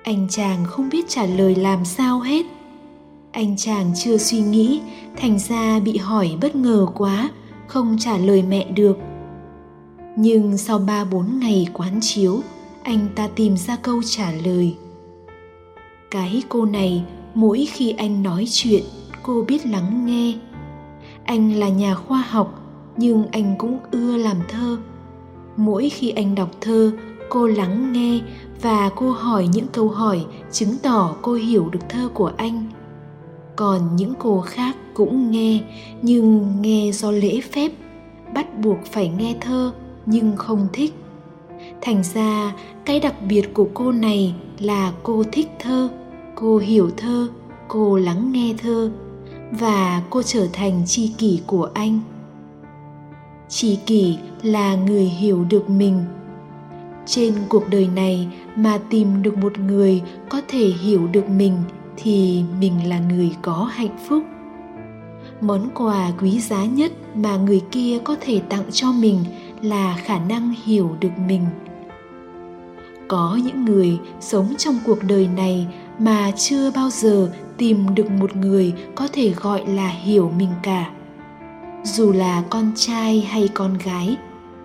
anh 0.03 0.27
chàng 0.31 0.65
không 0.65 0.89
biết 0.89 1.09
trả 1.09 1.27
lời 1.27 1.55
làm 1.55 1.85
sao 1.85 2.21
hết. 2.21 2.47
Anh 3.33 3.57
chàng 3.57 3.93
chưa 3.97 4.17
suy 4.19 4.41
nghĩ, 4.41 4.81
thành 5.17 5.39
ra 5.39 5.81
bị 5.81 5.97
hỏi 5.97 6.31
bất 6.41 6.57
ngờ 6.57 6.87
quá, 6.95 7.31
không 7.67 7.97
trả 8.01 8.19
lời 8.19 8.43
mẹ 8.43 8.71
được. 8.71 8.99
Nhưng 10.17 10.59
sau 10.59 10.79
ba 10.79 11.05
bốn 11.05 11.39
ngày 11.41 11.67
quán 11.73 11.99
chiếu, 12.01 12.41
anh 12.83 13.07
ta 13.15 13.29
tìm 13.29 13.57
ra 13.57 13.77
câu 13.77 14.03
trả 14.03 14.33
lời. 14.45 14.77
Cái 16.11 16.43
cô 16.49 16.65
này, 16.65 17.05
mỗi 17.35 17.67
khi 17.73 17.91
anh 17.91 18.23
nói 18.23 18.47
chuyện, 18.51 18.83
cô 19.23 19.45
biết 19.49 19.67
lắng 19.67 20.07
nghe. 20.07 20.35
Anh 21.25 21.53
là 21.53 21.69
nhà 21.69 21.95
khoa 21.95 22.25
học, 22.31 22.61
nhưng 22.97 23.27
anh 23.33 23.55
cũng 23.59 23.79
ưa 23.91 24.17
làm 24.17 24.37
thơ. 24.49 24.79
Mỗi 25.57 25.89
khi 25.89 26.11
anh 26.11 26.35
đọc 26.35 26.51
thơ, 26.61 26.93
cô 27.29 27.47
lắng 27.47 27.93
nghe 27.93 28.21
và 28.63 28.91
cô 28.97 29.11
hỏi 29.11 29.49
những 29.53 29.67
câu 29.73 29.89
hỏi 29.89 30.25
chứng 30.53 30.77
tỏ 30.83 31.15
cô 31.23 31.35
hiểu 31.35 31.69
được 31.69 31.89
thơ 31.89 32.09
của 32.15 32.33
anh. 32.37 32.67
Còn 33.57 33.97
những 33.97 34.15
cô 34.19 34.41
khác 34.41 34.77
cũng 34.95 35.31
nghe, 35.31 35.61
nhưng 36.03 36.57
nghe 36.61 36.91
do 36.93 37.11
lễ 37.11 37.41
phép, 37.53 37.73
bắt 38.35 38.59
buộc 38.59 38.79
phải 38.85 39.09
nghe 39.09 39.37
thơ, 39.41 39.73
nhưng 40.07 40.37
không 40.37 40.69
thích. 40.73 40.95
Thành 41.81 42.03
ra, 42.15 42.55
cái 42.85 43.01
đặc 43.01 43.15
biệt 43.29 43.55
của 43.55 43.69
cô 43.75 43.93
này 43.93 44.35
là 44.59 44.93
cô 45.03 45.25
thích 45.33 45.51
thơ, 45.59 45.89
cô 46.35 46.59
hiểu 46.59 46.91
thơ, 46.97 47.29
cô 47.69 47.97
lắng 47.97 48.33
nghe 48.33 48.55
thơ, 48.59 48.91
và 49.51 50.03
cô 50.11 50.23
trở 50.23 50.49
thành 50.53 50.83
tri 50.87 51.09
kỷ 51.19 51.41
của 51.47 51.71
anh. 51.75 52.01
Tri 53.49 53.77
kỷ 53.77 54.19
là 54.43 54.75
người 54.75 55.05
hiểu 55.05 55.45
được 55.45 55.71
mình 55.71 56.05
trên 57.07 57.35
cuộc 57.49 57.71
đời 57.71 57.89
này 57.95 58.29
mà 58.57 58.79
tìm 58.91 59.23
được 59.23 59.39
một 59.39 59.59
người 59.59 60.03
có 60.29 60.41
thể 60.49 60.67
hiểu 60.67 61.07
được 61.07 61.29
mình 61.29 61.57
thì 61.97 62.45
mình 62.61 62.89
là 62.89 62.99
người 62.99 63.35
có 63.43 63.71
hạnh 63.73 63.97
phúc. 64.09 64.23
Món 65.41 65.69
quà 65.75 66.11
quý 66.21 66.41
giá 66.41 66.65
nhất 66.65 66.93
mà 67.15 67.37
người 67.37 67.61
kia 67.71 67.99
có 68.05 68.17
thể 68.21 68.41
tặng 68.49 68.65
cho 68.71 68.93
mình 68.93 69.25
là 69.63 69.97
khả 70.05 70.19
năng 70.19 70.55
hiểu 70.65 70.97
được 71.01 71.19
mình. 71.29 71.47
Có 73.09 73.39
những 73.45 73.65
người 73.65 73.99
sống 74.21 74.55
trong 74.59 74.79
cuộc 74.87 74.99
đời 75.03 75.29
này 75.37 75.67
mà 75.99 76.31
chưa 76.37 76.71
bao 76.71 76.91
giờ 76.91 77.33
tìm 77.57 77.95
được 77.95 78.11
một 78.11 78.37
người 78.37 78.73
có 78.95 79.09
thể 79.13 79.31
gọi 79.31 79.67
là 79.67 79.89
hiểu 79.89 80.33
mình 80.39 80.51
cả. 80.63 80.91
Dù 81.85 82.13
là 82.13 82.43
con 82.51 82.73
trai 82.77 83.21
hay 83.21 83.49
con 83.49 83.79
gái, 83.85 84.17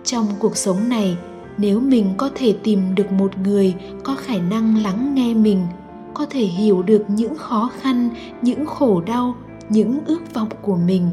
trong 0.04 0.26
cuộc 0.38 0.56
sống 0.56 0.88
này 0.88 1.16
nếu 1.58 1.80
mình 1.80 2.14
có 2.16 2.30
thể 2.34 2.54
tìm 2.62 2.94
được 2.94 3.12
một 3.12 3.38
người 3.38 3.74
có 4.04 4.14
khả 4.14 4.38
năng 4.38 4.82
lắng 4.82 5.14
nghe 5.14 5.34
mình, 5.34 5.66
có 6.14 6.26
thể 6.30 6.44
hiểu 6.44 6.82
được 6.82 7.04
những 7.08 7.36
khó 7.36 7.70
khăn, 7.80 8.10
những 8.42 8.66
khổ 8.66 9.00
đau, 9.00 9.34
những 9.68 9.98
ước 10.06 10.34
vọng 10.34 10.48
của 10.62 10.76
mình, 10.76 11.10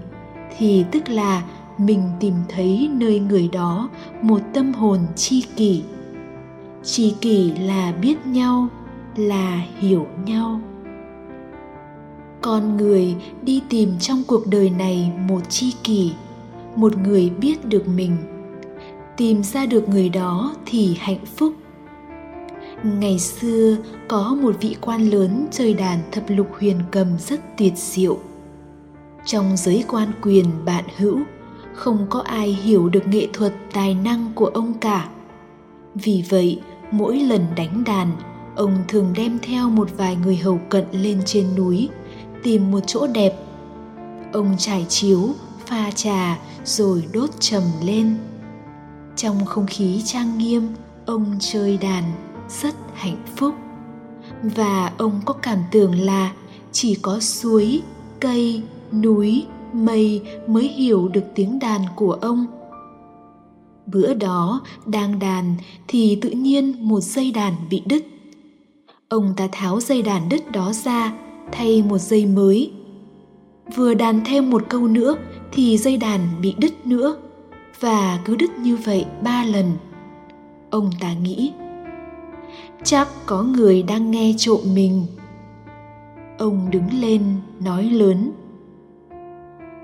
thì 0.58 0.86
tức 0.92 1.10
là 1.10 1.44
mình 1.78 2.02
tìm 2.20 2.34
thấy 2.50 2.90
nơi 2.94 3.20
người 3.20 3.50
đó, 3.52 3.90
một 4.22 4.42
tâm 4.54 4.74
hồn 4.74 5.00
chi 5.16 5.44
kỷ. 5.56 5.84
Chi 6.84 7.16
kỷ 7.22 7.52
là 7.52 7.94
biết 8.02 8.26
nhau, 8.26 8.68
là 9.16 9.62
hiểu 9.80 10.08
nhau. 10.26 10.62
Con 12.42 12.78
người 12.78 13.16
đi 13.42 13.62
tìm 13.70 14.00
trong 14.00 14.24
cuộc 14.28 14.48
đời 14.48 14.70
này 14.70 15.12
một 15.28 15.42
chi 15.50 15.74
kỷ, 15.84 16.12
một 16.76 16.98
người 16.98 17.30
biết 17.30 17.66
được 17.66 17.88
mình 17.88 18.18
tìm 19.18 19.44
ra 19.44 19.66
được 19.66 19.90
người 19.90 20.10
đó 20.10 20.56
thì 20.66 20.98
hạnh 21.00 21.26
phúc. 21.36 21.54
Ngày 22.84 23.20
xưa, 23.20 23.78
có 24.08 24.38
một 24.42 24.56
vị 24.62 24.76
quan 24.82 25.10
lớn 25.10 25.48
chơi 25.52 25.74
đàn 25.74 26.00
thập 26.12 26.24
lục 26.28 26.48
huyền 26.60 26.80
cầm 26.92 27.08
rất 27.20 27.58
tuyệt 27.58 27.74
diệu. 27.76 28.20
Trong 29.26 29.58
giới 29.58 29.84
quan 29.88 30.12
quyền 30.22 30.46
bạn 30.66 30.84
hữu, 30.98 31.20
không 31.74 32.08
có 32.10 32.20
ai 32.20 32.48
hiểu 32.48 32.90
được 32.90 33.08
nghệ 33.08 33.28
thuật 33.34 33.54
tài 33.74 33.96
năng 33.96 34.32
của 34.36 34.46
ông 34.46 34.74
cả. 34.74 35.10
Vì 35.96 36.24
vậy, 36.30 36.62
mỗi 36.92 37.20
lần 37.20 37.46
đánh 37.56 37.84
đàn, 37.84 38.12
ông 38.56 38.78
thường 38.88 39.14
đem 39.16 39.40
theo 39.42 39.70
một 39.70 39.90
vài 39.98 40.16
người 40.16 40.36
hầu 40.36 40.60
cận 40.70 40.86
lên 40.92 41.22
trên 41.26 41.56
núi, 41.56 41.90
tìm 42.44 42.72
một 42.72 42.80
chỗ 42.88 43.08
đẹp. 43.08 43.34
Ông 44.34 44.56
trải 44.58 44.86
chiếu, 44.90 45.30
pha 45.66 45.92
trà, 45.92 46.40
rồi 46.66 47.04
đốt 47.14 47.30
trầm 47.40 47.64
lên 47.84 48.18
trong 49.16 49.46
không 49.46 49.66
khí 49.68 50.02
trang 50.06 50.38
nghiêm, 50.38 50.68
ông 51.06 51.26
chơi 51.40 51.78
đàn 51.78 52.04
rất 52.62 52.76
hạnh 52.94 53.24
phúc. 53.36 53.56
Và 54.44 54.94
ông 54.98 55.22
có 55.26 55.34
cảm 55.34 55.60
tưởng 55.72 56.00
là 56.00 56.32
chỉ 56.72 56.96
có 56.96 57.20
suối, 57.20 57.82
cây, 58.20 58.62
núi, 58.92 59.46
mây 59.74 60.22
mới 60.48 60.68
hiểu 60.68 61.08
được 61.08 61.24
tiếng 61.36 61.60
đàn 61.60 61.82
của 61.96 62.12
ông. 62.12 62.46
Bữa 63.86 64.14
đó 64.14 64.62
đang 64.86 65.20
đàn 65.20 65.56
thì 65.88 66.18
tự 66.22 66.30
nhiên 66.30 66.76
một 66.80 67.00
dây 67.00 67.32
đàn 67.32 67.54
bị 67.70 67.82
đứt. 67.86 68.06
Ông 69.10 69.34
ta 69.38 69.48
tháo 69.52 69.82
dây 69.82 70.02
đàn 70.02 70.30
đứt 70.30 70.52
đó 70.52 70.74
ra, 70.74 71.14
thay 71.52 71.84
một 71.84 71.98
dây 71.98 72.26
mới. 72.26 72.72
Vừa 73.76 73.94
đàn 73.94 74.22
thêm 74.26 74.50
một 74.50 74.64
câu 74.70 74.88
nữa 74.88 75.16
thì 75.52 75.78
dây 75.78 75.98
đàn 75.98 76.42
bị 76.42 76.56
đứt 76.58 76.88
nữa 76.88 77.18
và 77.80 78.20
cứ 78.26 78.36
đứt 78.36 78.52
như 78.60 78.76
vậy 78.76 79.06
ba 79.24 79.44
lần. 79.44 79.72
Ông 80.70 80.90
ta 81.00 81.14
nghĩ, 81.14 81.54
chắc 82.84 83.08
có 83.26 83.44
người 83.44 83.84
đang 83.84 84.12
nghe 84.12 84.34
trộm 84.38 84.60
mình. 84.74 85.06
Ông 86.38 86.68
đứng 86.72 86.88
lên, 87.02 87.24
nói 87.60 87.84
lớn, 87.84 88.32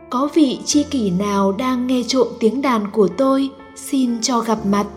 có 0.10 0.29
vị 0.33 0.60
chi 0.65 0.86
kỷ 0.89 1.10
nào 1.10 1.51
đang 1.51 1.88
nghe 1.88 2.03
trộm 2.07 2.27
tiếng 2.39 2.62
đàn 2.62 2.91
của 2.91 3.07
tôi, 3.07 3.50
xin 3.75 4.21
cho 4.21 4.39
gặp 4.39 4.65
mặt. 4.65 4.88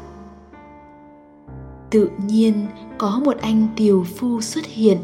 Tự 1.90 2.10
nhiên, 2.26 2.66
có 2.98 3.20
một 3.24 3.36
anh 3.40 3.66
tiều 3.76 4.04
phu 4.16 4.40
xuất 4.40 4.66
hiện. 4.66 4.98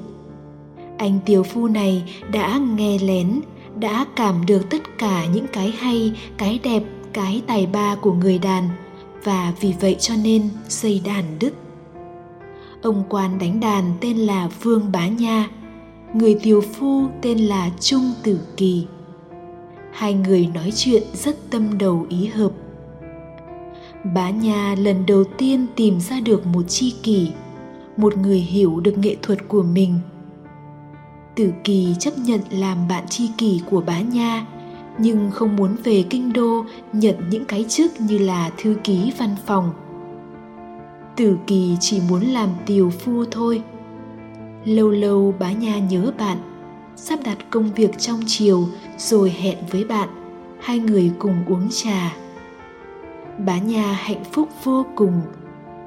Anh 0.98 1.18
tiều 1.26 1.42
phu 1.42 1.68
này 1.68 2.14
đã 2.32 2.60
nghe 2.76 2.98
lén, 2.98 3.40
đã 3.78 4.06
cảm 4.16 4.46
được 4.46 4.70
tất 4.70 4.98
cả 4.98 5.26
những 5.26 5.46
cái 5.52 5.70
hay, 5.78 6.12
cái 6.36 6.60
đẹp 6.62 6.82
cái 7.12 7.42
tài 7.46 7.66
ba 7.66 7.94
của 7.94 8.12
người 8.12 8.38
đàn, 8.38 8.68
và 9.24 9.52
vì 9.60 9.74
vậy 9.80 9.96
cho 9.98 10.14
nên 10.24 10.48
xây 10.68 11.02
đàn 11.04 11.24
đức. 11.38 11.54
Ông 12.82 13.04
quan 13.08 13.38
đánh 13.38 13.60
đàn 13.60 13.92
tên 14.00 14.16
là 14.16 14.48
vương 14.62 14.92
bá 14.92 15.08
nha, 15.08 15.48
người 16.14 16.38
tiều 16.42 16.60
phu 16.60 17.08
tên 17.22 17.38
là 17.38 17.70
trung 17.80 18.12
tử 18.22 18.40
kỳ. 18.56 18.86
Hai 19.92 20.14
người 20.14 20.48
nói 20.54 20.72
chuyện 20.76 21.02
rất 21.14 21.50
tâm 21.50 21.78
đầu 21.78 22.06
ý 22.08 22.26
hợp. 22.26 22.52
Bá 24.14 24.30
nha 24.30 24.74
lần 24.78 25.06
đầu 25.06 25.24
tiên 25.24 25.66
tìm 25.76 26.00
ra 26.00 26.20
được 26.20 26.46
một 26.46 26.62
chi 26.68 26.94
kỷ, 27.02 27.30
một 27.96 28.16
người 28.16 28.40
hiểu 28.40 28.80
được 28.80 28.98
nghệ 28.98 29.16
thuật 29.22 29.48
của 29.48 29.62
mình. 29.62 29.94
Tử 31.36 31.52
kỳ 31.64 31.94
chấp 31.98 32.18
nhận 32.18 32.40
làm 32.50 32.88
bạn 32.88 33.08
tri 33.08 33.28
kỷ 33.38 33.60
của 33.70 33.80
bá 33.80 34.00
nha 34.00 34.46
nhưng 34.98 35.30
không 35.30 35.56
muốn 35.56 35.76
về 35.84 36.04
kinh 36.10 36.32
đô, 36.32 36.64
nhận 36.92 37.14
những 37.30 37.44
cái 37.44 37.64
chức 37.68 38.00
như 38.00 38.18
là 38.18 38.50
thư 38.58 38.76
ký 38.84 39.12
văn 39.18 39.36
phòng. 39.46 39.72
Tử 41.16 41.36
kỳ 41.46 41.76
chỉ 41.80 42.00
muốn 42.08 42.22
làm 42.22 42.48
tiều 42.66 42.90
phu 42.90 43.24
thôi. 43.30 43.62
Lâu 44.64 44.90
lâu 44.90 45.34
bá 45.38 45.52
nha 45.52 45.78
nhớ 45.78 46.12
bạn, 46.18 46.38
sắp 46.96 47.18
đặt 47.24 47.38
công 47.50 47.74
việc 47.74 47.98
trong 47.98 48.20
chiều 48.26 48.68
rồi 48.98 49.30
hẹn 49.30 49.58
với 49.70 49.84
bạn, 49.84 50.08
hai 50.60 50.78
người 50.78 51.10
cùng 51.18 51.44
uống 51.46 51.68
trà. 51.70 52.16
Bá 53.46 53.58
nha 53.58 53.92
hạnh 53.92 54.24
phúc 54.32 54.48
vô 54.64 54.86
cùng, 54.94 55.20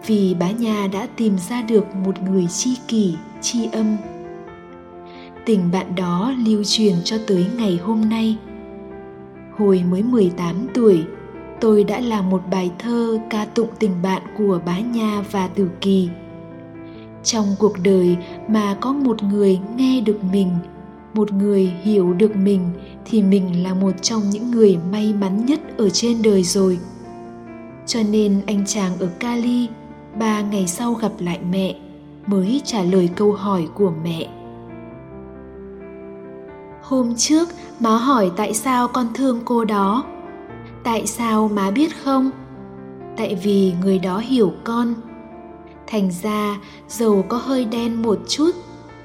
vì 0.07 0.35
bá 0.39 0.51
nha 0.51 0.87
đã 0.93 1.07
tìm 1.15 1.37
ra 1.49 1.61
được 1.61 1.95
một 1.95 2.21
người 2.21 2.47
chi 2.47 2.77
kỷ, 2.87 3.15
tri 3.41 3.69
âm. 3.71 3.97
Tình 5.45 5.71
bạn 5.71 5.95
đó 5.95 6.33
lưu 6.45 6.63
truyền 6.63 6.95
cho 7.03 7.17
tới 7.27 7.45
ngày 7.57 7.79
hôm 7.83 8.09
nay 8.09 8.37
hồi 9.57 9.83
mới 9.91 10.03
18 10.03 10.55
tuổi, 10.73 11.03
tôi 11.59 11.83
đã 11.83 11.99
làm 11.99 12.29
một 12.29 12.41
bài 12.51 12.71
thơ 12.79 13.19
ca 13.29 13.45
tụng 13.45 13.69
tình 13.79 13.91
bạn 14.03 14.21
của 14.37 14.59
bá 14.65 14.79
nha 14.79 15.23
và 15.31 15.47
tử 15.47 15.69
kỳ. 15.81 16.09
Trong 17.23 17.45
cuộc 17.59 17.73
đời 17.83 18.17
mà 18.47 18.77
có 18.81 18.93
một 18.93 19.23
người 19.23 19.59
nghe 19.75 20.01
được 20.01 20.23
mình, 20.31 20.49
một 21.13 21.31
người 21.31 21.73
hiểu 21.83 22.13
được 22.13 22.35
mình 22.35 22.69
thì 23.05 23.21
mình 23.21 23.63
là 23.63 23.73
một 23.73 23.91
trong 24.01 24.21
những 24.29 24.51
người 24.51 24.77
may 24.91 25.13
mắn 25.13 25.45
nhất 25.45 25.59
ở 25.77 25.89
trên 25.89 26.21
đời 26.21 26.43
rồi. 26.43 26.79
Cho 27.85 27.99
nên 28.11 28.41
anh 28.45 28.65
chàng 28.65 28.91
ở 28.99 29.07
cali, 29.19 29.67
ba 30.19 30.41
ngày 30.41 30.67
sau 30.67 30.93
gặp 30.93 31.11
lại 31.19 31.39
mẹ, 31.51 31.75
mới 32.25 32.61
trả 32.65 32.83
lời 32.83 33.09
câu 33.15 33.31
hỏi 33.31 33.67
của 33.73 33.93
mẹ 34.03 34.42
hôm 36.83 37.15
trước, 37.17 37.49
má 37.79 37.89
hỏi 37.97 38.31
tại 38.35 38.53
sao 38.53 38.87
con 38.87 39.07
thương 39.13 39.41
cô 39.45 39.65
đó. 39.65 40.03
Tại 40.83 41.07
sao 41.07 41.47
má 41.47 41.71
biết 41.71 42.03
không? 42.03 42.31
Tại 43.17 43.39
vì 43.43 43.73
người 43.81 43.99
đó 43.99 44.17
hiểu 44.17 44.53
con. 44.63 44.93
Thành 45.87 46.11
ra, 46.23 46.57
dầu 46.87 47.25
có 47.29 47.37
hơi 47.37 47.65
đen 47.65 48.01
một 48.01 48.19
chút, 48.27 48.51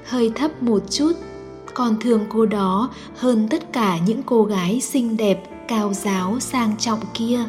hơi 0.05 0.31
thấp 0.35 0.63
một 0.63 0.79
chút, 0.89 1.11
con 1.73 1.95
thương 2.01 2.25
cô 2.29 2.45
đó 2.45 2.89
hơn 3.17 3.47
tất 3.49 3.73
cả 3.73 3.97
những 4.05 4.23
cô 4.23 4.43
gái 4.43 4.81
xinh 4.81 5.17
đẹp, 5.17 5.43
cao 5.67 5.93
giáo, 5.93 6.39
sang 6.39 6.77
trọng 6.77 6.99
kia. 7.13 7.39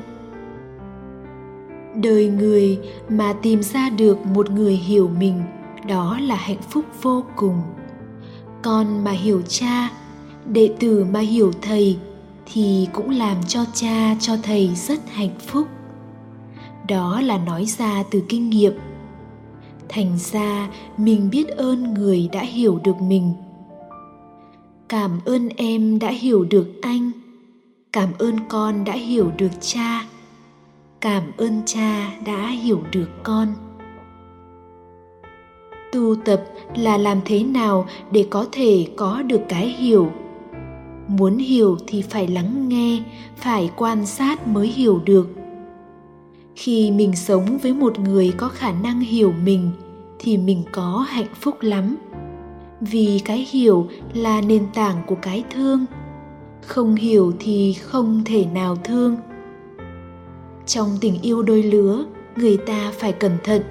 Đời 1.95 2.29
người 2.29 2.79
mà 3.09 3.33
tìm 3.43 3.63
ra 3.63 3.91
được 3.91 4.27
một 4.27 4.51
người 4.51 4.75
hiểu 4.75 5.11
mình, 5.19 5.43
đó 5.89 6.19
là 6.21 6.37
hạnh 6.37 6.63
phúc 6.71 6.85
vô 7.03 7.25
cùng. 7.37 7.63
Con 8.63 9.05
mà 9.05 9.11
hiểu 9.11 9.43
cha 9.49 9.91
đệ 10.53 10.71
tử 10.81 11.05
mà 11.13 11.21
hiểu 11.21 11.53
thầy 11.63 11.99
thì 12.47 12.89
cũng 12.93 13.11
làm 13.11 13.37
cho 13.49 13.65
cha 13.75 14.17
cho 14.21 14.37
thầy 14.43 14.71
rất 14.75 15.01
hạnh 15.13 15.39
phúc. 15.47 15.67
Đó 16.89 17.21
là 17.21 17.39
nói 17.39 17.65
ra 17.65 18.05
từ 18.11 18.23
kinh 18.29 18.51
nghiệm. 18.51 18.73
Thành 19.89 20.19
ra 20.19 20.69
mình 20.97 21.31
biết 21.31 21.49
ơn 21.49 21.95
người 21.95 22.29
đã 22.33 22.41
hiểu 22.41 22.81
được 22.85 23.01
mình. 23.01 23.33
Cảm 24.89 25.21
ơn 25.25 25.49
em 25.57 25.99
đã 25.99 26.11
hiểu 26.11 26.45
được 26.45 26.69
anh. 26.83 27.11
Cảm 27.93 28.09
ơn 28.19 28.37
con 28.49 28.85
đã 28.85 28.93
hiểu 28.93 29.31
được 29.39 29.53
cha. 29.61 30.05
Cảm 31.01 31.23
ơn 31.37 31.63
cha 31.67 32.11
đã 32.27 32.49
hiểu 32.49 32.83
được 32.93 33.09
con. 33.23 33.49
Tu 35.93 36.15
tập 36.25 36.45
là 36.77 36.99
làm 36.99 37.21
thế 37.25 37.43
nào 37.43 37.87
để 38.11 38.27
có 38.31 38.47
thể 38.53 38.89
có 38.97 39.23
được 39.23 39.41
cái 39.49 39.69
hiểu? 39.69 40.11
Muốn 41.11 41.39
hiểu 41.39 41.77
thì 41.87 42.03
phải 42.03 42.29
lắng 42.29 42.69
nghe, 42.69 43.03
phải 43.37 43.71
quan 43.77 44.07
sát 44.07 44.47
mới 44.47 44.69
hiểu 44.69 45.01
được. 45.05 45.29
Khi 46.55 46.91
mình 46.91 47.17
sống 47.17 47.59
với 47.63 47.75
một 47.75 47.99
người 47.99 48.33
có 48.37 48.49
khả 48.49 48.73
năng 48.73 49.01
hiểu 49.01 49.33
mình, 49.45 49.71
thì 50.19 50.37
mình 50.37 50.63
có 50.73 51.07
hạnh 51.09 51.35
phúc 51.35 51.57
lắm. 51.61 51.97
Vì 52.81 53.21
cái 53.25 53.47
hiểu 53.51 53.89
là 54.15 54.41
nền 54.41 54.67
tảng 54.75 55.03
của 55.07 55.15
cái 55.23 55.45
thương. 55.51 55.87
Không 56.67 56.95
hiểu 56.95 57.33
thì 57.39 57.73
không 57.73 58.23
thể 58.25 58.45
nào 58.45 58.77
thương. 58.85 59.17
Trong 60.67 60.89
tình 61.01 61.23
yêu 61.23 61.43
đôi 61.43 61.63
lứa, 61.63 62.05
người 62.37 62.57
ta 62.57 62.93
phải 62.99 63.13
cẩn 63.13 63.33
thận. 63.45 63.63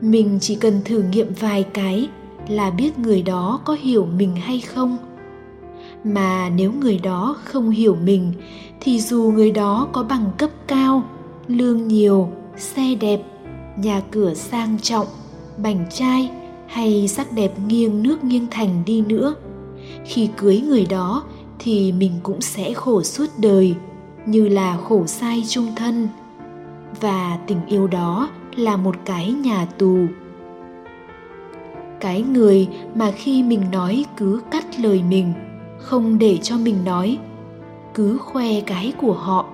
Mình 0.00 0.38
chỉ 0.40 0.54
cần 0.54 0.80
thử 0.84 1.02
nghiệm 1.02 1.32
vài 1.40 1.62
cái 1.62 2.08
là 2.48 2.70
biết 2.70 2.98
người 2.98 3.22
đó 3.22 3.60
có 3.64 3.76
hiểu 3.80 4.06
mình 4.06 4.36
hay 4.36 4.60
không 4.60 4.96
mà 6.04 6.50
nếu 6.56 6.72
người 6.72 6.98
đó 6.98 7.36
không 7.44 7.70
hiểu 7.70 7.96
mình, 8.04 8.32
thì 8.80 9.00
dù 9.00 9.32
người 9.34 9.50
đó 9.50 9.88
có 9.92 10.02
bằng 10.02 10.30
cấp 10.38 10.50
cao, 10.66 11.02
lương 11.48 11.88
nhiều, 11.88 12.28
xe 12.56 12.94
đẹp, 12.94 13.22
nhà 13.76 14.02
cửa 14.10 14.34
sang 14.34 14.78
trọng, 14.82 15.06
bảnh 15.62 15.84
trai 15.90 16.30
hay 16.66 17.08
sắc 17.08 17.32
đẹp 17.32 17.52
nghiêng 17.66 18.02
nước 18.02 18.24
nghiêng 18.24 18.46
thành 18.50 18.82
đi 18.86 19.00
nữa, 19.00 19.34
khi 20.04 20.28
cưới 20.36 20.60
người 20.60 20.86
đó 20.86 21.22
thì 21.58 21.92
mình 21.92 22.12
cũng 22.22 22.40
sẽ 22.40 22.72
khổ 22.72 23.02
suốt 23.02 23.26
đời 23.38 23.74
như 24.26 24.48
là 24.48 24.76
khổ 24.76 25.06
sai 25.06 25.44
chung 25.48 25.66
thân. 25.76 26.08
Và 27.00 27.38
tình 27.46 27.66
yêu 27.66 27.86
đó 27.86 28.30
là 28.56 28.76
một 28.76 28.96
cái 29.04 29.32
nhà 29.32 29.66
tù. 29.78 29.98
Cái 32.00 32.22
người 32.22 32.68
mà 32.94 33.10
khi 33.10 33.42
mình 33.42 33.62
nói 33.72 34.04
cứ 34.16 34.40
cắt 34.50 34.80
lời 34.80 35.02
mình 35.10 35.32
không 35.80 36.18
để 36.18 36.38
cho 36.42 36.56
mình 36.58 36.84
nói. 36.84 37.18
Cứ 37.94 38.18
khoe 38.18 38.60
cái 38.60 38.92
của 38.98 39.12
họ, 39.12 39.46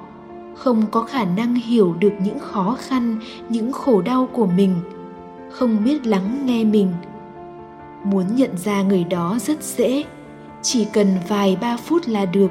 không 0.56 0.82
có 0.90 1.02
khả 1.02 1.24
năng 1.24 1.54
hiểu 1.54 1.94
được 1.98 2.12
những 2.20 2.38
khó 2.38 2.76
khăn, 2.80 3.16
những 3.48 3.72
khổ 3.72 4.02
đau 4.02 4.28
của 4.32 4.46
mình, 4.46 4.74
không 5.50 5.84
biết 5.84 6.06
lắng 6.06 6.46
nghe 6.46 6.64
mình. 6.64 6.92
Muốn 8.04 8.24
nhận 8.36 8.56
ra 8.56 8.82
người 8.82 9.04
đó 9.04 9.38
rất 9.40 9.62
dễ, 9.62 10.04
chỉ 10.62 10.86
cần 10.92 11.06
vài 11.28 11.56
ba 11.60 11.76
phút 11.76 12.02
là 12.06 12.24
được. 12.24 12.50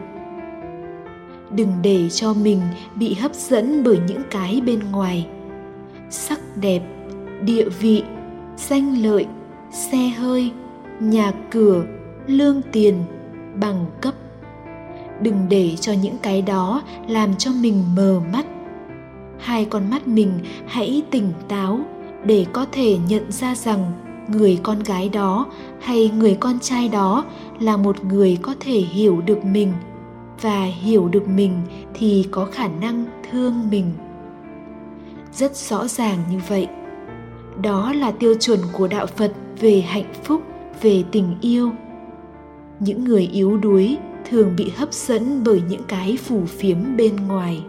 Đừng 1.51 1.71
để 1.81 2.09
cho 2.09 2.33
mình 2.33 2.61
bị 2.95 3.13
hấp 3.13 3.35
dẫn 3.35 3.83
bởi 3.83 3.99
những 4.07 4.21
cái 4.31 4.61
bên 4.65 4.79
ngoài. 4.91 5.27
Sắc 6.09 6.39
đẹp, 6.55 6.81
địa 7.41 7.69
vị, 7.69 8.03
danh 8.57 9.03
lợi, 9.03 9.25
xe 9.71 10.09
hơi, 10.09 10.51
nhà 10.99 11.31
cửa, 11.51 11.85
lương 12.27 12.61
tiền 12.71 13.03
bằng 13.59 13.85
cấp. 14.01 14.13
Đừng 15.21 15.45
để 15.49 15.75
cho 15.75 15.93
những 15.93 16.17
cái 16.21 16.41
đó 16.41 16.81
làm 17.07 17.35
cho 17.35 17.51
mình 17.61 17.83
mờ 17.95 18.21
mắt. 18.33 18.45
Hai 19.39 19.65
con 19.65 19.89
mắt 19.89 20.07
mình 20.07 20.39
hãy 20.67 21.03
tỉnh 21.11 21.31
táo 21.47 21.79
để 22.25 22.45
có 22.53 22.65
thể 22.71 22.97
nhận 23.09 23.31
ra 23.31 23.55
rằng 23.55 23.91
người 24.27 24.59
con 24.63 24.79
gái 24.83 25.09
đó 25.09 25.45
hay 25.81 26.09
người 26.09 26.37
con 26.39 26.59
trai 26.59 26.89
đó 26.89 27.25
là 27.59 27.77
một 27.77 28.05
người 28.05 28.37
có 28.41 28.55
thể 28.59 28.79
hiểu 28.79 29.21
được 29.21 29.45
mình. 29.45 29.73
Và 30.41 30.63
hiểu 30.63 31.07
được 31.07 31.27
mình 31.27 31.61
thì 31.93 32.27
có 32.31 32.45
khả 32.45 32.67
năng 32.67 33.05
thương 33.31 33.69
mình. 33.71 33.93
Rất 35.33 35.55
rõ 35.55 35.87
ràng 35.87 36.17
như 36.31 36.39
vậy. 36.47 36.67
Đó 37.61 37.93
là 37.93 38.11
tiêu 38.11 38.35
chuẩn 38.39 38.59
của 38.73 38.87
đạo 38.87 39.05
phật 39.05 39.31
về 39.59 39.81
hạnh 39.81 40.13
phúc, 40.23 40.41
về 40.81 41.03
tình 41.11 41.35
yêu 41.41 41.71
những 42.79 43.03
người 43.03 43.29
yếu 43.33 43.57
đuối 43.57 43.97
thường 44.29 44.55
bị 44.57 44.71
hấp 44.75 44.93
dẫn 44.93 45.43
bởi 45.43 45.61
những 45.69 45.83
cái 45.87 46.17
phù 46.17 46.45
phiếm 46.45 46.97
bên 46.97 47.15
ngoài. 47.27 47.63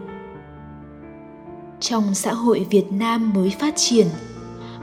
Trong 1.79 2.13
xã 2.13 2.33
hội 2.33 2.65
việt 2.69 2.91
nam 2.91 3.33
mới 3.33 3.49
phát 3.59 3.73
triển, 3.75 4.07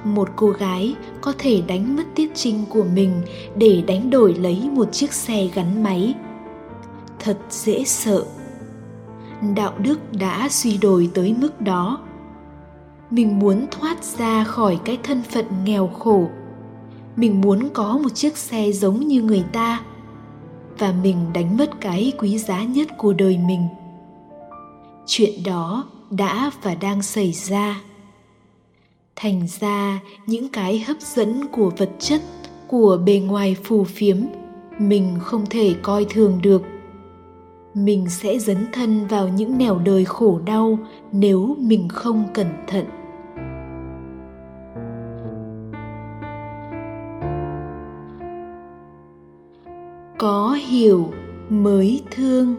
một 0.04 0.28
cô 0.36 0.50
gái 0.50 0.94
có 1.20 1.32
thể 1.38 1.62
đánh 1.66 1.96
mất 1.96 2.02
tiết 2.14 2.30
trinh 2.34 2.64
của 2.68 2.84
mình 2.94 3.22
để 3.56 3.82
đánh 3.86 4.10
đổi 4.10 4.34
lấy 4.34 4.70
một 4.72 4.92
chiếc 4.92 5.12
xe 5.12 5.48
gắn 5.54 5.82
máy. 5.82 6.14
Thật 7.18 7.38
dễ 7.50 7.84
sợ. 7.84 8.24
Đạo 9.56 9.72
đức 9.78 10.12
đã 10.12 10.48
suy 10.50 10.78
đồi 10.78 11.10
tới 11.14 11.34
mức 11.40 11.60
đó. 11.60 11.98
Mình 13.10 13.38
muốn 13.38 13.66
thoát 13.70 14.04
ra 14.04 14.44
khỏi 14.44 14.78
cái 14.84 14.98
thân 15.02 15.22
phận 15.30 15.44
nghèo 15.64 15.86
khổ. 15.86 16.28
Mình 17.16 17.40
muốn 17.40 17.68
có 17.72 17.98
một 17.98 18.14
chiếc 18.14 18.36
xe 18.36 18.72
giống 18.72 19.00
như 19.00 19.22
người 19.22 19.44
ta 19.52 19.80
và 20.78 20.94
mình 21.02 21.16
đánh 21.34 21.56
mất 21.56 21.70
cái 21.80 22.12
quý 22.18 22.38
giá 22.38 22.64
nhất 22.64 22.88
của 22.98 23.12
đời 23.12 23.38
mình. 23.38 23.68
Chuyện 25.06 25.32
đó 25.44 25.84
đã 26.10 26.50
và 26.62 26.74
đang 26.74 27.02
xảy 27.02 27.32
ra. 27.32 27.80
Thành 29.16 29.46
ra, 29.60 30.00
những 30.26 30.48
cái 30.48 30.78
hấp 30.78 31.00
dẫn 31.00 31.46
của 31.52 31.70
vật 31.76 31.90
chất, 31.98 32.22
của 32.68 32.98
bề 33.04 33.18
ngoài 33.18 33.56
phù 33.64 33.84
phiếm, 33.84 34.16
mình 34.78 35.16
không 35.20 35.46
thể 35.50 35.74
coi 35.82 36.06
thường 36.10 36.38
được. 36.42 36.62
Mình 37.74 38.08
sẽ 38.08 38.38
dấn 38.38 38.66
thân 38.72 39.06
vào 39.06 39.28
những 39.28 39.58
nẻo 39.58 39.78
đời 39.78 40.04
khổ 40.04 40.40
đau 40.44 40.78
nếu 41.12 41.56
mình 41.58 41.88
không 41.88 42.24
cẩn 42.34 42.46
thận. 42.66 42.84
Có 50.24 50.58
hiểu 50.68 51.12
mới 51.48 52.02
thương. 52.10 52.54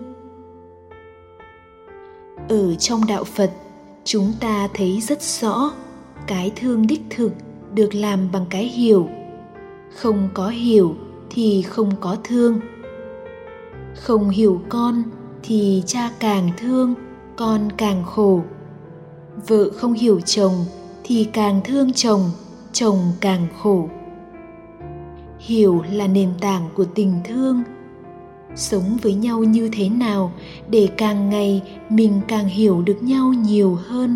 Ở 2.50 2.76
trong 2.76 3.02
đạo 3.08 3.24
phật, 3.24 3.52
chúng 4.04 4.34
ta 4.40 4.68
thấy 4.74 5.02
rất 5.02 5.22
rõ 5.22 5.72
cái 6.28 6.52
thương 6.56 6.88
đích 6.88 7.02
thực 7.10 7.32
được 7.74 7.96
làm 7.96 8.32
bằng 8.32 8.46
cái 8.50 8.64
hiểu. 8.64 9.10
Không 9.96 10.30
có 10.34 10.48
hiểu 10.48 10.96
thì 11.30 11.62
không 11.62 11.92
có 12.02 12.18
thương. 12.24 12.60
Không 13.96 14.30
hiểu 14.30 14.62
con 14.70 15.04
thì 15.44 15.84
cha 15.86 16.12
càng 16.20 16.50
thương, 16.58 16.94
con 17.36 17.70
càng 17.78 18.04
khổ. 18.06 18.42
Vợ 19.48 19.70
không 19.76 19.94
hiểu 19.94 20.22
chồng 20.22 20.66
thì 21.04 21.28
càng 21.34 21.62
thương 21.64 21.94
chồng 21.94 22.32
chồng 22.74 22.98
càng 23.22 23.48
khổ 23.62 23.90
hiểu 25.46 25.84
là 25.92 26.08
nền 26.08 26.30
tảng 26.42 26.70
của 26.74 26.86
tình 26.86 27.14
thương. 27.24 27.64
Sống 28.56 28.98
với 29.02 29.14
nhau 29.14 29.44
như 29.44 29.70
thế 29.74 29.90
nào 29.90 30.32
để 30.70 30.88
càng 30.98 31.30
ngày 31.30 31.62
mình 31.90 32.22
càng 32.28 32.48
hiểu 32.48 32.82
được 32.82 33.04
nhau 33.04 33.34
nhiều 33.34 33.80
hơn 33.86 34.16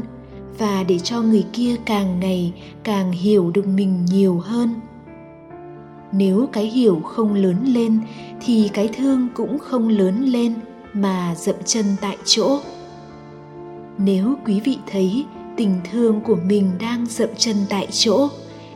và 0.57 0.83
để 0.83 0.99
cho 0.99 1.21
người 1.21 1.45
kia 1.53 1.75
càng 1.85 2.19
ngày 2.19 2.53
càng 2.83 3.11
hiểu 3.11 3.51
được 3.51 3.67
mình 3.67 4.05
nhiều 4.05 4.39
hơn. 4.39 4.73
Nếu 6.11 6.47
cái 6.51 6.65
hiểu 6.65 6.99
không 6.99 7.33
lớn 7.33 7.57
lên 7.65 7.99
thì 8.41 8.69
cái 8.73 8.87
thương 8.87 9.27
cũng 9.35 9.59
không 9.59 9.89
lớn 9.89 10.23
lên 10.23 10.53
mà 10.93 11.35
dậm 11.37 11.55
chân 11.65 11.85
tại 12.01 12.17
chỗ. 12.25 12.59
Nếu 13.97 14.35
quý 14.45 14.59
vị 14.59 14.77
thấy 14.91 15.25
tình 15.57 15.75
thương 15.91 16.21
của 16.21 16.37
mình 16.45 16.71
đang 16.79 17.05
dậm 17.05 17.29
chân 17.37 17.55
tại 17.69 17.87
chỗ 17.91 18.29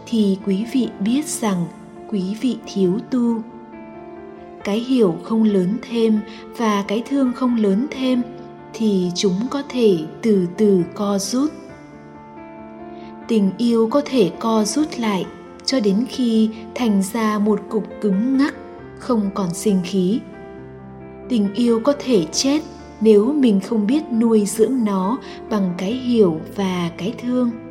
thì 0.06 0.38
quý 0.46 0.66
vị 0.74 0.90
biết 1.00 1.26
rằng 1.26 1.66
quý 2.14 2.36
vị 2.42 2.58
thiếu 2.74 3.00
tu. 3.12 3.42
Cái 4.64 4.80
hiểu 4.80 5.16
không 5.24 5.44
lớn 5.44 5.78
thêm 5.82 6.20
và 6.58 6.84
cái 6.88 7.04
thương 7.10 7.32
không 7.36 7.56
lớn 7.56 7.88
thêm 7.92 8.22
thì 8.74 9.12
chúng 9.16 9.34
có 9.50 9.64
thể 9.70 9.98
từ 10.22 10.48
từ 10.58 10.84
co 10.94 11.20
rút. 11.20 11.52
Tình 13.28 13.52
yêu 13.58 13.88
có 13.92 14.02
thể 14.06 14.32
co 14.40 14.64
rút 14.64 14.88
lại 14.98 15.26
cho 15.66 15.80
đến 15.80 16.06
khi 16.10 16.50
thành 16.76 17.04
ra 17.14 17.40
một 17.40 17.60
cục 17.70 17.84
cứng 18.02 18.38
ngắc, 18.38 18.56
không 19.00 19.30
còn 19.34 19.54
sinh 19.54 19.80
khí. 19.84 20.20
Tình 21.30 21.54
yêu 21.54 21.80
có 21.84 21.94
thể 22.00 22.26
chết 22.32 22.62
nếu 23.02 23.34
mình 23.34 23.60
không 23.60 23.88
biết 23.88 24.04
nuôi 24.12 24.46
dưỡng 24.46 24.86
nó 24.86 25.18
bằng 25.50 25.74
cái 25.78 25.94
hiểu 25.94 26.40
và 26.56 26.90
cái 26.98 27.14
thương 27.18 27.63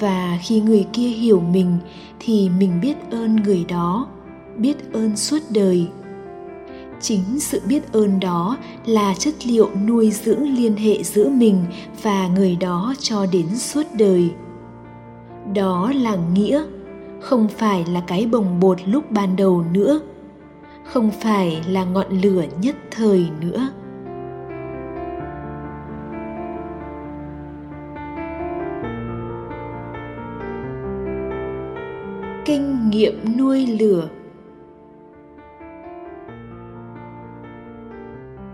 và 0.00 0.38
khi 0.42 0.60
người 0.60 0.86
kia 0.92 1.08
hiểu 1.08 1.40
mình, 1.40 1.78
thì 2.20 2.50
mình 2.58 2.80
biết 2.80 2.96
ơn 3.10 3.36
người 3.36 3.64
đó, 3.68 4.06
biết 4.56 4.92
ơn 4.92 5.16
suốt 5.16 5.38
đời. 5.50 5.88
Chính 7.00 7.40
sự 7.40 7.60
biết 7.68 7.92
ơn 7.92 8.20
đó 8.20 8.56
là 8.86 9.14
chất 9.14 9.46
liệu 9.46 9.70
nuôi 9.86 10.10
dưỡng 10.10 10.54
liên 10.54 10.76
hệ 10.76 11.02
giữa 11.02 11.28
mình 11.28 11.64
và 12.02 12.28
người 12.28 12.56
đó 12.56 12.94
cho 13.00 13.26
đến 13.32 13.56
suốt 13.56 13.86
đời. 13.98 14.30
Đó 15.54 15.92
là 15.94 16.16
nghĩa, 16.34 16.64
không 17.20 17.48
phải 17.48 17.84
là 17.92 18.02
cái 18.06 18.26
bồng 18.26 18.60
bột 18.60 18.78
lúc 18.86 19.10
ban 19.10 19.36
đầu 19.36 19.64
nữa, 19.72 20.00
không 20.84 21.10
phải 21.20 21.62
là 21.68 21.84
ngọn 21.84 22.20
lửa 22.22 22.44
nhất 22.60 22.76
thời 22.90 23.26
nữa. 23.40 23.68
Nghiệm 32.92 33.36
nuôi 33.38 33.66
lửa. 33.66 34.08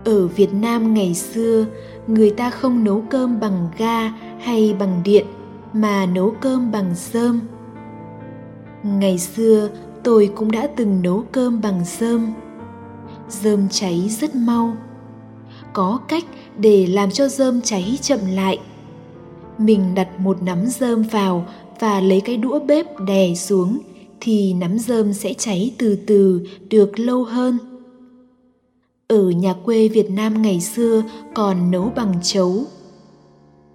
Ở 0.05 0.27
việt 0.27 0.53
nam 0.53 0.93
ngày 0.93 1.13
xưa, 1.13 1.65
người 2.07 2.29
ta 2.29 2.49
không 2.49 2.83
nấu 2.83 3.03
cơm 3.09 3.39
bằng 3.39 3.69
ga 3.77 4.09
hay 4.39 4.75
bằng 4.79 5.01
điện, 5.03 5.25
mà 5.73 6.05
nấu 6.05 6.33
cơm 6.41 6.71
bằng 6.71 6.95
sơm. 6.95 7.39
Ngày 8.83 9.17
xưa, 9.17 9.69
tôi 10.03 10.31
cũng 10.35 10.51
đã 10.51 10.67
từng 10.75 11.01
nấu 11.01 11.23
cơm 11.31 11.61
bằng 11.61 11.85
sơm. 11.85 12.27
Dơm 13.29 13.67
cháy 13.69 14.09
rất 14.09 14.35
mau. 14.35 14.73
Có 15.73 15.99
cách 16.07 16.23
để 16.57 16.87
làm 16.87 17.11
cho 17.11 17.27
rơm 17.27 17.61
cháy 17.61 17.97
chậm 18.01 18.19
lại. 18.33 18.59
Mình 19.57 19.95
đặt 19.95 20.19
một 20.19 20.41
nắm 20.41 20.65
rơm 20.65 21.01
vào 21.01 21.45
và 21.79 22.01
lấy 22.01 22.21
cái 22.21 22.37
đũa 22.37 22.59
bếp 22.59 22.85
đè 23.07 23.35
xuống 23.35 23.79
thì 24.21 24.53
nắm 24.53 24.79
rơm 24.79 25.13
sẽ 25.13 25.33
cháy 25.33 25.73
từ 25.77 25.95
từ, 26.07 26.41
được 26.69 26.99
lâu 26.99 27.23
hơn. 27.23 27.57
Ở 29.07 29.29
nhà 29.29 29.53
quê 29.65 29.87
việt 29.87 30.11
nam 30.11 30.41
ngày 30.41 30.61
xưa 30.61 31.03
còn 31.33 31.71
nấu 31.71 31.91
bằng 31.95 32.13
chấu. 32.23 32.63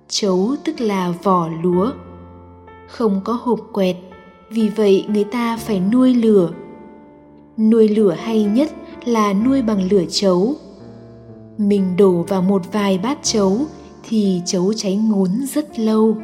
Chấu 0.08 0.54
tức 0.64 0.80
là 0.80 1.14
vỏ 1.22 1.48
lúa. 1.62 1.90
Không 2.88 3.20
có 3.24 3.38
hộp 3.42 3.60
quẹt, 3.72 3.96
vì 4.50 4.68
vậy 4.68 5.04
người 5.08 5.24
ta 5.24 5.56
phải 5.56 5.80
nuôi 5.80 6.14
lửa. 6.14 6.50
Nuôi 7.58 7.88
lửa 7.88 8.16
hay 8.18 8.44
nhất 8.44 8.72
là 9.04 9.32
nuôi 9.32 9.62
bằng 9.62 9.88
lửa 9.90 10.04
chấu. 10.10 10.54
Mình 11.58 11.96
đổ 11.96 12.24
vào 12.28 12.42
một 12.42 12.62
vài 12.72 12.98
bát 12.98 13.18
chấu 13.22 13.60
thì 14.08 14.42
chấu 14.46 14.72
cháy 14.72 14.96
ngốn 14.96 15.30
rất 15.54 15.78
lâu. 15.78 16.16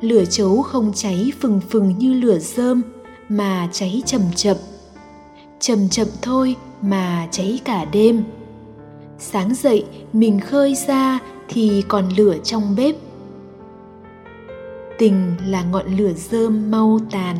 Lửa 0.00 0.24
chấu 0.24 0.62
không 0.62 0.92
cháy 0.94 1.32
phừng 1.40 1.60
phừng 1.70 1.98
như 1.98 2.14
lửa 2.14 2.38
rơm 2.38 2.82
mà 3.28 3.68
cháy 3.72 4.02
chậm 4.06 4.22
chậm. 4.34 4.56
Chậm 5.60 5.88
chậm 5.88 6.08
thôi 6.22 6.56
mà 6.80 7.28
cháy 7.30 7.60
cả 7.64 7.84
đêm. 7.84 8.24
Sáng 9.18 9.54
dậy, 9.54 9.84
mình 10.12 10.40
khơi 10.40 10.74
ra 10.74 11.18
thì 11.48 11.82
còn 11.88 12.08
lửa 12.16 12.36
trong 12.44 12.76
bếp. 12.76 12.94
Tình 14.98 15.32
là 15.46 15.62
ngọn 15.62 15.96
lửa 15.96 16.12
rơm 16.12 16.70
mau 16.70 17.00
tàn, 17.10 17.36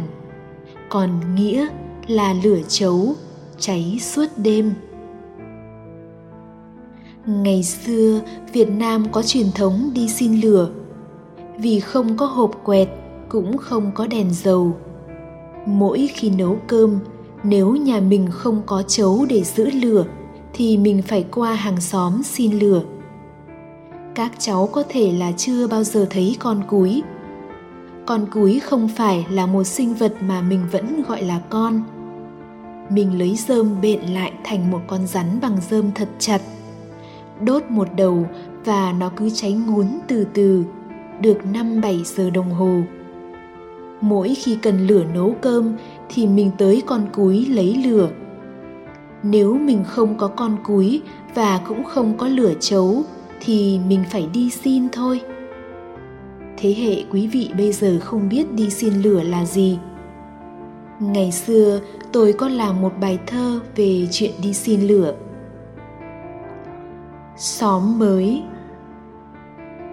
còn 0.89 1.35
nghĩa 1.35 1.67
là 2.07 2.35
lửa 2.45 2.59
chấu 2.69 3.15
cháy 3.59 3.99
suốt 4.01 4.27
đêm. 4.37 4.75
Ngày 7.27 7.63
xưa, 7.63 8.21
việt 8.53 8.69
nam 8.69 9.07
có 9.13 9.23
truyền 9.23 9.47
thống 9.55 9.91
đi 9.95 10.09
xin 10.09 10.41
lửa. 10.41 10.71
Vì 11.59 11.81
không 11.81 12.17
có 12.17 12.27
hộp 12.27 12.61
quẹt, 12.65 12.89
cũng 13.29 13.59
không 13.59 13.91
có 13.95 14.07
đèn 14.07 14.31
dầu 14.35 14.77
mỗi 15.67 16.09
khi 16.15 16.31
nấu 16.31 16.59
cơm, 16.67 16.99
nếu 17.43 17.77
nhà 17.77 18.01
mình 18.01 18.27
không 18.31 18.63
có 18.67 18.83
chấu 18.83 19.27
để 19.29 19.43
giữ 19.43 19.71
lửa, 19.71 20.05
thì 20.53 20.79
mình 20.79 21.03
phải 21.03 21.25
qua 21.33 21.55
hàng 21.55 21.81
xóm 21.81 22.23
xin 22.23 22.59
lửa. 22.59 22.83
Các 24.15 24.33
cháu 24.39 24.69
có 24.73 24.83
thể 24.89 25.13
là 25.13 25.33
chưa 25.33 25.67
bao 25.67 25.85
giờ 25.85 26.07
thấy 26.11 26.37
con 26.39 26.63
cúi. 26.69 27.03
Con 28.07 28.27
cúi 28.33 28.61
không 28.61 28.89
phải 28.89 29.27
là 29.31 29.47
một 29.47 29.65
sinh 29.65 29.95
vật 29.95 30.15
mà 30.21 30.41
mình 30.41 30.61
vẫn 30.73 31.03
gọi 31.09 31.23
là 31.23 31.41
con. 31.51 31.83
Mình 32.91 33.19
lấy 33.19 33.37
rơm 33.37 33.81
bện 33.81 34.01
lại 34.01 34.33
thành 34.45 34.71
một 34.71 34.81
con 34.87 35.07
rắn 35.07 35.27
bằng 35.43 35.57
rơm 35.71 35.93
thật 35.95 36.09
chặt. 36.19 36.41
Đốt 37.41 37.63
một 37.69 37.89
đầu 37.97 38.27
và 38.65 38.93
nó 38.93 39.11
cứ 39.17 39.31
cháy 39.31 39.53
ngún 39.53 39.87
từ 40.09 40.27
từ, 40.35 40.65
được 41.21 41.39
năm 41.53 41.81
bảy 41.81 42.03
giờ 42.05 42.31
đồng 42.31 42.51
hồ 42.51 42.81
mỗi 44.09 44.35
khi 44.35 44.59
cần 44.63 44.87
lửa 44.87 45.05
nấu 45.15 45.37
cơm 45.41 45.77
thì 46.09 46.27
mình 46.27 46.51
tới 46.59 46.83
con 46.87 47.07
cúi 47.13 47.47
lấy 47.47 47.83
lửa. 47.87 48.09
Nếu 49.23 49.55
mình 49.55 49.85
không 49.85 50.19
có 50.19 50.29
con 50.29 50.57
cúi 50.65 51.03
và 51.35 51.61
cũng 51.69 51.85
không 51.85 52.19
có 52.19 52.29
lửa 52.29 52.53
chấu 52.61 53.03
thì 53.41 53.81
mình 53.89 54.05
phải 54.11 54.29
đi 54.33 54.51
xin 54.51 54.89
thôi. 54.89 55.21
Thế 56.59 56.75
hệ 56.75 57.05
quý 57.11 57.27
vị 57.27 57.51
bây 57.59 57.73
giờ 57.73 57.99
không 58.01 58.29
biết 58.29 58.53
đi 58.53 58.71
xin 58.71 58.95
lửa 59.03 59.23
là 59.23 59.45
gì. 59.45 59.79
Ngày 61.01 61.33
xưa, 61.33 61.81
tôi 62.13 62.33
có 62.33 62.49
làm 62.49 62.83
một 62.83 62.93
bài 63.01 63.19
thơ 63.27 63.61
về 63.77 64.07
chuyện 64.11 64.33
đi 64.43 64.53
xin 64.53 64.81
lửa. 64.81 65.15
Xóm 67.37 67.99
mới. 67.99 68.43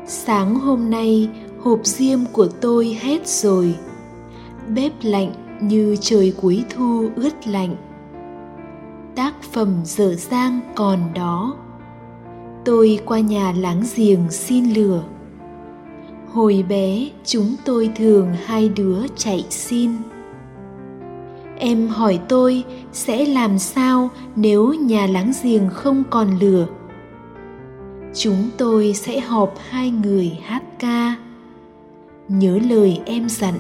Sáng 0.06 0.56
hôm 0.56 0.90
nay, 0.90 1.30
hộp 1.60 1.80
diêm 1.84 2.20
của 2.32 2.48
tôi 2.62 2.98
hết 3.02 3.28
rồi 3.28 3.76
bếp 4.70 4.92
lạnh 5.02 5.32
như 5.62 5.96
trời 6.02 6.34
cuối 6.42 6.64
thu 6.70 7.10
ướt 7.16 7.48
lạnh. 7.48 7.76
Tác 9.16 9.34
phẩm 9.52 9.70
dở 9.84 10.16
dang 10.16 10.60
còn 10.76 11.00
đó. 11.16 11.56
Tôi 12.66 13.00
qua 13.06 13.20
nhà 13.20 13.54
láng 13.58 13.84
giềng 13.96 14.32
xin 14.32 14.74
lửa. 14.74 15.04
Hồi 16.32 16.66
bé, 16.70 17.10
chúng 17.26 17.56
tôi 17.66 17.92
thường 17.96 18.28
hai 18.46 18.70
đứa 18.70 19.00
chạy 19.16 19.46
xin. 19.50 19.92
Em 21.58 21.88
hỏi 21.88 22.20
tôi 22.30 22.64
sẽ 22.92 23.26
làm 23.26 23.60
sao 23.60 24.10
nếu 24.36 24.74
nhà 24.74 25.08
láng 25.08 25.32
giềng 25.44 25.70
không 25.70 26.04
còn 26.10 26.40
lửa? 26.40 26.68
Chúng 28.16 28.50
tôi 28.58 28.94
sẽ 28.94 29.20
họp 29.20 29.54
hai 29.70 29.92
người 29.92 30.40
hát 30.44 30.64
ca. 30.80 31.16
Nhớ 32.28 32.60
lời 32.70 33.02
em 33.06 33.30
dặn 33.30 33.54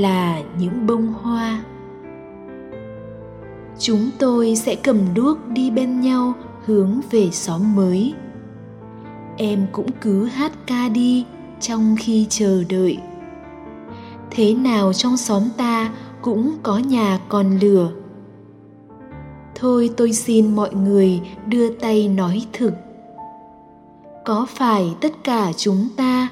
là 0.00 0.42
những 0.58 0.86
bông 0.86 1.06
hoa. 1.06 1.64
Chúng 3.78 4.10
tôi 4.18 4.56
sẽ 4.56 4.74
cầm 4.74 4.98
đuốc 5.14 5.38
đi 5.48 5.70
bên 5.70 6.00
nhau 6.00 6.32
hướng 6.64 7.00
về 7.10 7.30
xóm 7.30 7.76
mới. 7.76 8.14
Em 9.36 9.66
cũng 9.72 9.90
cứ 10.00 10.24
hát 10.24 10.52
ca 10.66 10.88
đi 10.88 11.24
trong 11.60 11.96
khi 11.98 12.26
chờ 12.28 12.64
đợi. 12.68 12.98
Thế 14.30 14.54
nào 14.54 14.92
trong 14.92 15.16
xóm 15.16 15.42
ta 15.56 15.92
cũng 16.22 16.52
có 16.62 16.78
nhà 16.78 17.18
còn 17.28 17.58
lửa. 17.58 17.90
Thôi 19.54 19.90
tôi 19.96 20.12
xin 20.12 20.56
mọi 20.56 20.74
người 20.74 21.20
đưa 21.46 21.70
tay 21.70 22.08
nói 22.08 22.46
thực. 22.52 22.72
Có 24.24 24.46
phải 24.48 24.94
tất 25.00 25.12
cả 25.24 25.52
chúng 25.56 25.88
ta 25.96 26.28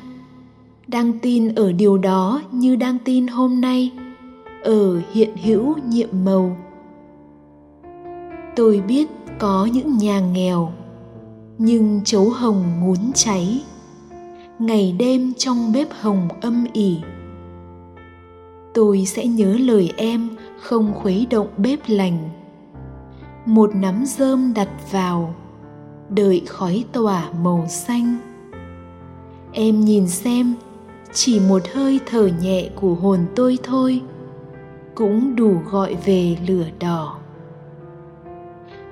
đang 0.87 1.19
tin 1.19 1.55
ở 1.55 1.73
điều 1.73 1.99
đó 1.99 2.43
như 2.53 2.77
đang 2.77 2.99
tin 3.05 3.27
hôm 3.27 3.61
nay, 3.61 3.93
ở 4.63 5.01
hiện 5.13 5.37
hữu 5.37 5.77
nhiệm 5.89 6.09
màu. 6.25 6.57
Tôi 8.57 8.81
biết 8.89 9.09
có 9.39 9.69
những 9.73 9.97
nhà 9.99 10.21
nghèo, 10.21 10.73
nhưng 11.59 12.01
chấu 12.05 12.31
hồng 12.31 12.65
ngún 12.81 13.13
cháy, 13.15 13.63
ngày 14.59 14.95
đêm 14.99 15.33
trong 15.39 15.73
bếp 15.73 15.89
hồng 16.01 16.29
âm 16.41 16.67
ỉ. 16.73 16.97
Tôi 18.75 19.05
sẽ 19.07 19.27
nhớ 19.27 19.57
lời 19.61 19.93
em 19.97 20.29
không 20.61 20.93
khuấy 20.95 21.27
động 21.31 21.49
bếp 21.57 21.79
lành. 21.87 22.19
Một 23.47 23.75
nắm 23.75 24.05
rơm 24.07 24.55
đặt 24.55 24.69
vào, 24.93 25.35
đợi 26.09 26.43
khói 26.47 26.85
tỏa 26.93 27.31
màu 27.43 27.67
xanh. 27.69 28.17
Em 29.53 29.81
nhìn 29.81 30.09
xem 30.09 30.55
chỉ 31.15 31.41
một 31.41 31.63
hơi 31.73 32.01
thở 32.07 32.31
nhẹ 32.41 32.69
của 32.75 32.95
hồn 32.95 33.19
tôi 33.37 33.59
thôi, 33.63 34.01
cũng 34.95 35.37
đủ 35.37 35.57
gọi 35.71 35.97
về 36.05 36.37
lửa 36.47 36.67
đỏ. 36.81 37.19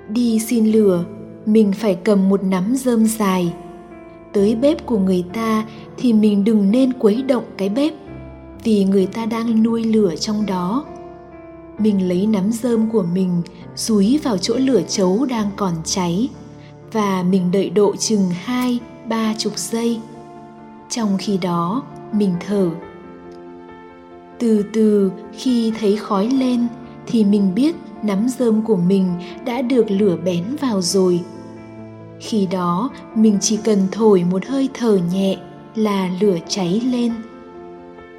Đi 0.09 0.39
xin 0.39 0.67
lửa, 0.67 1.05
mình 1.47 1.73
phải 1.73 1.95
cầm 1.95 2.29
một 2.29 2.43
nắm 2.43 2.75
rơm 2.77 3.07
dài. 3.07 3.55
Tới 4.33 4.57
bếp 4.57 4.87
của 4.87 4.99
người 4.99 5.25
ta 5.33 5.67
thì 5.97 6.13
mình 6.13 6.45
đừng 6.45 6.71
nên 6.71 6.93
quấy 6.93 7.23
động 7.23 7.45
cái 7.57 7.69
bếp, 7.69 7.93
vì 8.65 8.85
người 8.85 9.07
ta 9.07 9.27
đang 9.27 9.63
nuôi 9.63 9.85
lửa 9.85 10.17
trong 10.17 10.47
đó. 10.47 10.85
Mình 11.79 12.09
lấy 12.09 12.27
nắm 12.27 12.53
rơm 12.53 12.91
của 12.91 13.03
mình, 13.15 13.43
dúi 13.77 14.21
vào 14.25 14.39
chỗ 14.39 14.55
lửa 14.55 14.83
chấu 14.89 15.25
đang 15.25 15.51
còn 15.57 15.75
cháy, 15.85 16.29
và 16.93 17.23
mình 17.23 17.51
đợi 17.53 17.71
độ 17.71 17.97
chừng 17.97 18.31
hai, 18.45 18.79
ba 19.09 19.35
chục 19.39 19.59
giây. 19.59 20.01
Trong 20.89 21.17
khi 21.19 21.39
đó 21.39 21.83
mình 22.13 22.35
thở. 22.47 22.71
Từ 24.39 24.65
từ, 24.73 25.13
khi 25.33 25.73
thấy 25.81 25.97
khói 25.97 26.29
lên, 26.31 26.67
thì 27.07 27.25
mình 27.25 27.55
biết 27.55 27.77
nắm 28.03 28.29
rơm 28.29 28.63
của 28.63 28.77
mình 28.77 29.13
đã 29.45 29.63
được 29.63 29.91
lửa 29.91 30.17
bén 30.25 30.45
vào 30.61 30.83
rồi. 30.83 31.21
Khi 32.21 32.47
đó, 32.51 32.91
mình 33.15 33.39
chỉ 33.41 33.59
cần 33.65 33.79
thổi 33.93 34.25
một 34.31 34.47
hơi 34.47 34.69
thở 34.75 34.99
nhẹ 35.13 35.37
là 35.75 36.11
lửa 36.21 36.37
cháy 36.49 36.83
lên. 36.93 37.13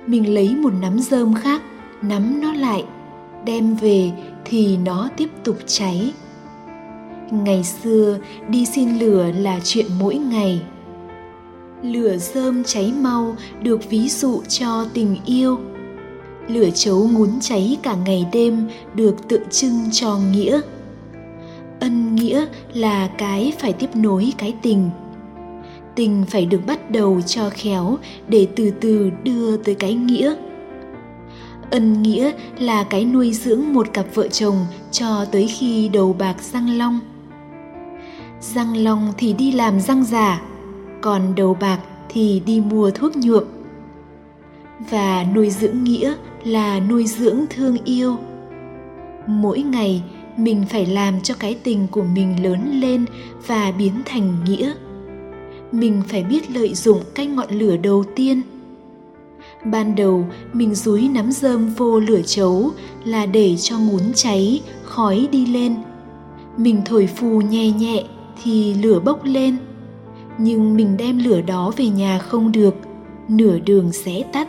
Mình 0.08 0.34
lấy 0.34 0.56
một 0.56 0.74
nắm 0.82 1.00
rơm 1.00 1.34
khác, 1.34 1.62
nắm 2.02 2.42
nó 2.42 2.54
lại, 2.54 2.84
đem 3.46 3.76
về 3.76 4.12
thì 4.46 4.78
nó 4.78 5.10
tiếp 5.18 5.30
tục 5.44 5.58
cháy. 5.66 6.14
Ngày 7.32 7.64
xưa, 7.64 8.18
đi 8.50 8.66
xin 8.66 9.00
lửa 9.00 9.32
là 9.32 9.60
chuyện 9.64 9.86
mỗi 10.00 10.16
ngày 10.16 10.62
lửa 11.84 12.18
rơm 12.18 12.64
cháy 12.64 12.94
mau 13.02 13.36
được 13.62 13.90
ví 13.90 14.10
dụ 14.10 14.42
cho 14.48 14.86
tình 14.94 15.18
yêu. 15.26 15.60
Lửa 16.48 16.70
chấu 16.74 17.08
ngún 17.08 17.30
cháy 17.42 17.78
cả 17.84 17.96
ngày 18.06 18.26
đêm 18.32 18.68
được 18.94 19.28
tượng 19.28 19.50
trưng 19.50 19.92
cho 19.92 20.18
nghĩa. 20.32 20.62
Ân 21.80 22.16
nghĩa 22.16 22.46
là 22.74 23.08
cái 23.18 23.54
phải 23.60 23.74
tiếp 23.74 23.96
nối 23.96 24.34
cái 24.38 24.54
tình. 24.62 24.90
Tình 25.96 26.26
phải 26.30 26.46
được 26.46 26.62
bắt 26.68 26.92
đầu 26.92 27.22
cho 27.22 27.50
khéo 27.50 27.98
để 28.28 28.48
từ 28.56 28.72
từ 28.82 29.12
đưa 29.24 29.58
tới 29.58 29.76
cái 29.76 29.94
nghĩa. 29.94 30.36
Ân 31.72 32.02
nghĩa 32.02 32.32
là 32.60 32.84
cái 32.84 33.06
nuôi 33.06 33.34
dưỡng 33.34 33.74
một 33.74 33.94
cặp 33.94 34.06
vợ 34.14 34.28
chồng 34.28 34.58
cho 34.92 35.26
tới 35.32 35.48
khi 35.48 35.90
đầu 35.90 36.16
bạc 36.20 36.36
răng 36.54 36.78
long. 36.78 37.00
Răng 38.42 38.78
long 38.78 39.14
thì 39.18 39.34
đi 39.34 39.52
làm 39.52 39.80
răng 39.80 40.04
giả 40.04 40.42
còn 41.02 41.36
đầu 41.36 41.58
bạc 41.60 41.80
thì 42.10 42.42
đi 42.46 42.62
mua 42.62 42.92
thuốc 42.92 43.16
nhuộm. 43.16 43.44
Và 44.90 45.26
nuôi 45.36 45.50
dưỡng 45.50 45.84
nghĩa 45.84 46.14
là 46.44 46.80
nuôi 46.80 47.06
dưỡng 47.08 47.46
thương 47.50 47.78
yêu. 47.86 48.18
Mỗi 49.28 49.62
ngày, 49.62 50.04
mình 50.38 50.66
phải 50.70 50.86
làm 50.86 51.22
cho 51.22 51.36
cái 51.40 51.58
tình 51.64 51.88
của 51.92 52.04
mình 52.04 52.44
lớn 52.44 52.80
lên 52.82 53.06
và 53.48 53.72
biến 53.72 53.94
thành 54.06 54.38
nghĩa. 54.46 54.74
Mình 55.72 56.02
phải 56.08 56.24
biết 56.24 56.52
lợi 56.52 56.74
dụng 56.74 57.00
cái 57.16 57.26
ngọn 57.26 57.50
lửa 57.50 57.78
đầu 57.78 58.04
tiên. 58.16 58.42
Ban 59.66 59.96
đầu, 59.96 60.26
mình 60.54 60.76
dúi 60.76 61.08
nắm 61.08 61.32
rơm 61.32 61.70
vô 61.70 62.00
lửa 62.00 62.22
chấu 62.26 62.72
là 63.06 63.26
để 63.26 63.58
cho 63.58 63.80
ngún 63.80 64.02
cháy, 64.16 64.62
khói 64.84 65.28
đi 65.32 65.46
lên. 65.46 65.76
Mình 66.58 66.82
thổi 66.86 67.08
phù 67.08 67.42
nhẹ 67.42 67.72
nhẹ 67.72 68.04
thì 68.44 68.74
lửa 68.74 69.00
bốc 69.00 69.20
lên 69.24 69.58
nhưng 70.38 70.76
mình 70.76 70.98
đem 70.98 71.18
lửa 71.18 71.42
đó 71.42 71.74
về 71.78 71.88
nhà 71.88 72.20
không 72.20 72.52
được, 72.52 72.76
nửa 73.28 73.60
đường 73.60 73.92
sẽ 73.92 74.24
tắt. 74.34 74.48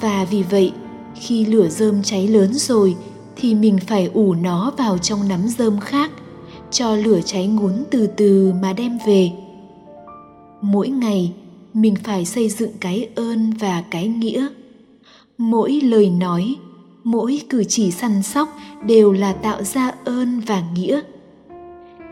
Và 0.00 0.26
vì 0.30 0.42
vậy, 0.42 0.72
khi 1.14 1.44
lửa 1.44 1.68
rơm 1.68 2.02
cháy 2.02 2.28
lớn 2.28 2.54
rồi, 2.54 2.96
thì 3.36 3.54
mình 3.54 3.78
phải 3.86 4.10
ủ 4.14 4.34
nó 4.34 4.72
vào 4.78 4.98
trong 4.98 5.28
nắm 5.28 5.40
rơm 5.48 5.80
khác, 5.80 6.10
cho 6.70 6.96
lửa 6.96 7.20
cháy 7.24 7.46
ngún 7.46 7.72
từ 7.90 8.06
từ 8.06 8.52
mà 8.62 8.72
đem 8.72 8.98
về. 9.06 9.32
Mỗi 10.60 10.88
ngày, 10.88 11.32
mình 11.74 11.94
phải 12.04 12.24
xây 12.24 12.48
dựng 12.48 12.70
cái 12.80 13.08
ơn 13.14 13.52
và 13.60 13.84
cái 13.90 14.08
nghĩa. 14.08 14.48
Mỗi 15.38 15.80
lời 15.82 16.10
nói, 16.10 16.56
mỗi 17.04 17.40
cử 17.48 17.64
chỉ 17.64 17.90
săn 17.90 18.22
sóc 18.22 18.48
đều 18.86 19.12
là 19.12 19.32
tạo 19.32 19.62
ra 19.62 19.92
ơn 20.04 20.40
và 20.40 20.62
nghĩa 20.74 21.00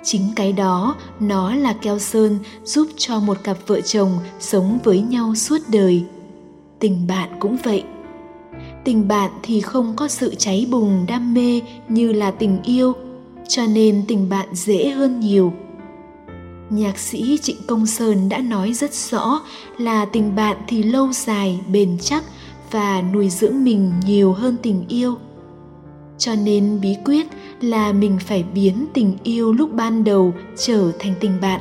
chính 0.06 0.22
cái 0.36 0.52
đó, 0.52 0.96
nó 1.20 1.54
là 1.54 1.72
keo 1.72 1.98
sơn, 1.98 2.38
giúp 2.64 2.88
cho 2.96 3.20
một 3.20 3.36
cặp 3.44 3.56
vợ 3.66 3.80
chồng 3.80 4.10
sống 4.40 4.78
với 4.84 5.00
nhau 5.00 5.34
suốt 5.34 5.58
đời. 5.68 6.04
Tình 6.78 7.06
bạn 7.06 7.30
cũng 7.40 7.56
vậy. 7.64 7.84
Tình 8.84 9.08
bạn 9.08 9.30
thì 9.42 9.60
không 9.60 9.96
có 9.96 10.08
sự 10.08 10.34
cháy 10.38 10.66
bùng 10.70 11.04
đam 11.08 11.34
mê 11.34 11.60
như 11.88 12.12
là 12.12 12.30
tình 12.30 12.62
yêu, 12.62 12.92
cho 13.48 13.66
nên 13.66 14.04
tình 14.08 14.28
bạn 14.28 14.48
dễ 14.52 14.90
hơn 14.90 15.20
nhiều. 15.20 15.52
Nhạc 16.70 16.98
sĩ 16.98 17.38
trịnh 17.42 17.56
công 17.66 17.86
sơn 17.86 18.28
đã 18.28 18.38
nói 18.38 18.72
rất 18.72 18.94
rõ 18.94 19.40
là 19.78 20.04
tình 20.04 20.36
bạn 20.36 20.56
thì 20.68 20.82
lâu 20.82 21.12
dài, 21.12 21.60
bền 21.72 21.98
chắc 22.00 22.24
và 22.70 23.02
nuôi 23.02 23.30
dưỡng 23.30 23.64
mình 23.64 23.92
nhiều 24.06 24.32
hơn 24.32 24.56
tình 24.62 24.84
yêu 24.88 25.14
cho 26.18 26.34
nên 26.34 26.80
bí 26.80 26.96
quyết 27.04 27.26
là 27.60 27.92
mình 27.92 28.18
phải 28.20 28.44
biến 28.54 28.86
tình 28.94 29.16
yêu 29.22 29.52
lúc 29.52 29.72
ban 29.72 30.04
đầu 30.04 30.34
trở 30.56 30.92
thành 30.98 31.14
tình 31.20 31.40
bạn. 31.40 31.60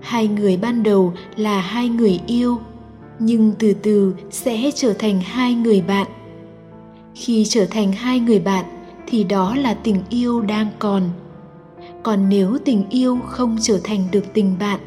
Hai 0.00 0.28
người 0.28 0.56
ban 0.56 0.82
đầu 0.82 1.12
là 1.36 1.60
hai 1.60 1.88
người 1.88 2.20
yêu, 2.26 2.58
nhưng 3.18 3.52
từ 3.58 3.72
từ 3.72 4.14
sẽ 4.30 4.70
trở 4.74 4.92
thành 4.92 5.20
hai 5.20 5.54
người 5.54 5.80
bạn. 5.80 6.06
Khi 7.14 7.44
trở 7.48 7.66
thành 7.66 7.92
hai 7.92 8.20
người 8.20 8.38
bạn, 8.38 8.64
thì 9.06 9.24
đó 9.24 9.54
là 9.56 9.74
tình 9.74 10.02
yêu 10.10 10.40
đang 10.40 10.68
còn. 10.78 11.02
Còn 12.02 12.28
nếu 12.28 12.58
tình 12.64 12.84
yêu 12.90 13.18
không 13.26 13.56
trở 13.60 13.80
thành 13.84 14.08
được 14.12 14.24
tình 14.32 14.56
bạn, 14.58 14.80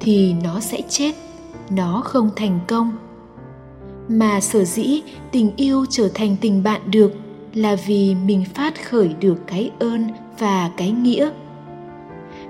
thì 0.00 0.34
nó 0.44 0.60
sẽ 0.60 0.80
chết, 0.88 1.12
nó 1.70 2.02
không 2.04 2.30
thành 2.36 2.60
công. 2.68 2.92
Mà 4.08 4.40
sở 4.40 4.64
dĩ 4.64 5.02
tình 5.32 5.50
yêu 5.56 5.84
trở 5.90 6.08
thành 6.14 6.36
tình 6.40 6.62
bạn 6.62 6.80
được 6.90 7.12
là 7.54 7.76
vì 7.86 8.14
mình 8.14 8.44
phát 8.54 8.90
khởi 8.90 9.14
được 9.20 9.46
cái 9.46 9.70
ơn 9.78 10.08
và 10.38 10.70
cái 10.76 10.90
nghĩa. 10.90 11.30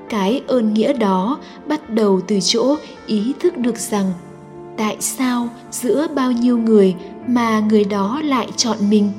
Cái 0.08 0.42
ơn 0.46 0.74
nghĩa 0.74 0.92
đó 0.92 1.38
bắt 1.66 1.90
đầu 1.90 2.20
từ 2.28 2.38
chỗ 2.42 2.76
ý 3.06 3.32
thức 3.40 3.56
được 3.56 3.78
rằng 3.78 4.12
tại 4.76 4.96
sao 5.00 5.48
giữa 5.70 6.08
bao 6.14 6.32
nhiêu 6.32 6.58
người 6.58 6.94
mà 7.26 7.60
người 7.60 7.84
đó 7.84 8.20
lại 8.24 8.48
chọn 8.56 8.76
mình 8.90 9.12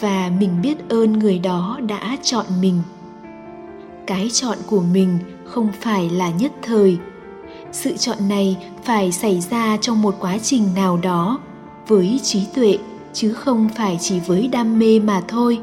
và 0.00 0.30
mình 0.40 0.50
biết 0.62 0.88
ơn 0.88 1.12
người 1.12 1.38
đó 1.38 1.78
đã 1.88 2.16
chọn 2.22 2.46
mình. 2.60 2.82
Cái 4.06 4.28
chọn 4.32 4.58
của 4.66 4.80
mình 4.80 5.18
không 5.44 5.68
phải 5.80 6.10
là 6.10 6.30
nhất 6.30 6.52
thời. 6.62 6.98
Sự 7.72 7.96
chọn 7.96 8.28
này 8.28 8.56
phải 8.84 9.12
xảy 9.12 9.40
ra 9.40 9.76
trong 9.80 10.02
một 10.02 10.16
quá 10.20 10.38
trình 10.42 10.68
nào 10.74 10.96
đó 11.02 11.38
với 11.88 12.20
trí 12.22 12.46
tuệ 12.54 12.78
chứ 13.12 13.32
không 13.32 13.68
phải 13.68 13.98
chỉ 14.00 14.20
với 14.20 14.48
đam 14.48 14.78
mê 14.78 14.98
mà 14.98 15.22
thôi. 15.28 15.58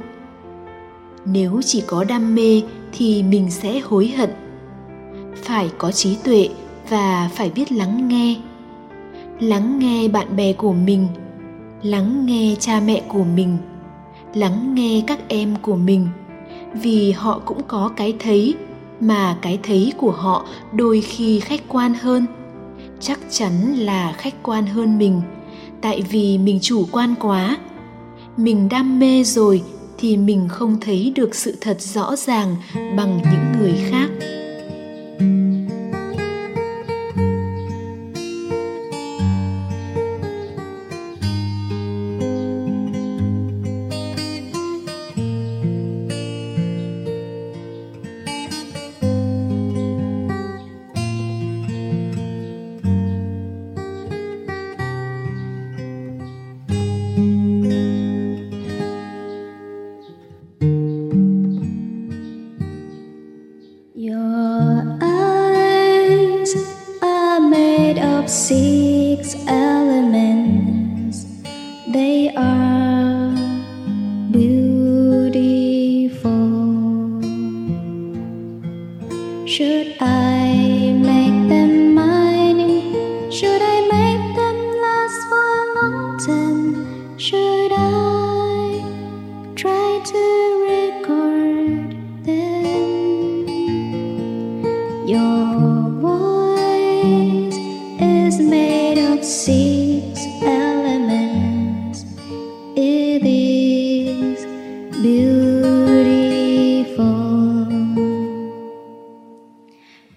Nếu 1.25 1.61
chỉ 1.65 1.83
có 1.87 2.03
đam 2.03 2.35
mê 2.35 2.61
thì 2.91 3.23
mình 3.23 3.51
sẽ 3.51 3.79
hối 3.79 4.07
hận. 4.07 4.29
Phải 5.35 5.69
có 5.77 5.91
trí 5.91 6.17
tuệ 6.23 6.49
và 6.89 7.29
phải 7.33 7.49
biết 7.49 7.71
lắng 7.71 8.07
nghe. 8.07 8.35
Lắng 9.39 9.79
nghe 9.79 10.07
bạn 10.07 10.35
bè 10.35 10.53
của 10.53 10.73
mình, 10.73 11.07
lắng 11.83 12.25
nghe 12.25 12.55
cha 12.59 12.81
mẹ 12.85 13.01
của 13.07 13.23
mình, 13.23 13.57
lắng 14.33 14.75
nghe 14.75 15.03
các 15.07 15.19
em 15.27 15.55
của 15.61 15.75
mình, 15.75 16.07
vì 16.73 17.11
họ 17.11 17.41
cũng 17.45 17.61
có 17.67 17.91
cái 17.95 18.13
thấy 18.19 18.55
mà 18.99 19.37
cái 19.41 19.59
thấy 19.63 19.93
của 19.97 20.11
họ 20.11 20.45
đôi 20.71 21.01
khi 21.01 21.39
khách 21.39 21.61
quan 21.67 21.93
hơn. 21.93 22.25
Chắc 22.99 23.19
chắn 23.29 23.75
là 23.75 24.13
khách 24.17 24.43
quan 24.43 24.65
hơn 24.65 24.97
mình 24.97 25.21
tại 25.87 26.03
vì 26.09 26.37
mình 26.37 26.59
chủ 26.61 26.85
quan 26.91 27.15
quá. 27.19 27.57
Mình 28.37 28.69
đam 28.69 28.99
mê 28.99 29.23
rồi 29.23 29.61
thì 29.97 30.17
mình 30.17 30.47
không 30.49 30.77
thấy 30.81 31.13
được 31.15 31.35
sự 31.35 31.57
thật 31.61 31.81
rõ 31.81 32.15
ràng 32.15 32.55
bằng 32.75 33.19
những 33.23 33.61
người 33.61 33.73
khác. 33.89 34.09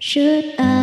Should 0.00 0.54
I? 0.58 0.79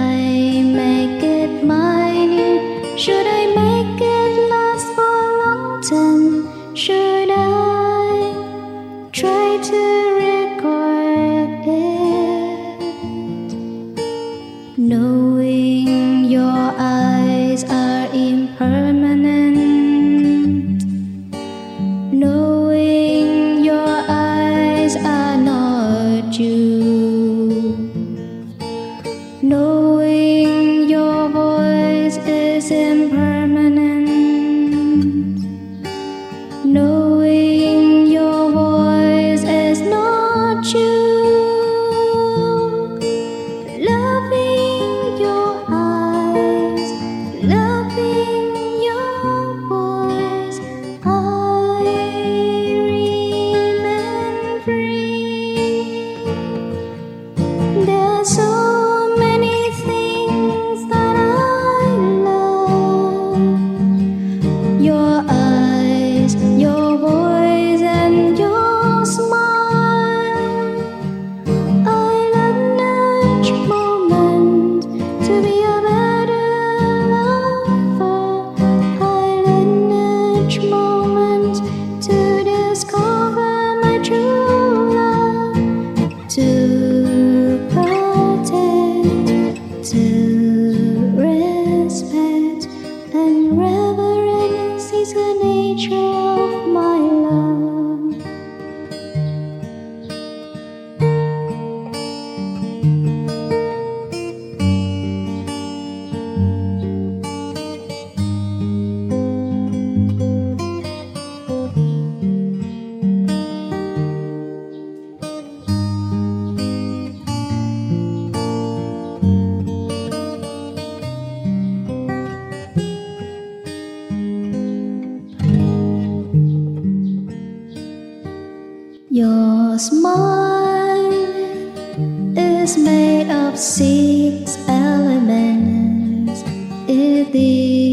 的 137.28 137.87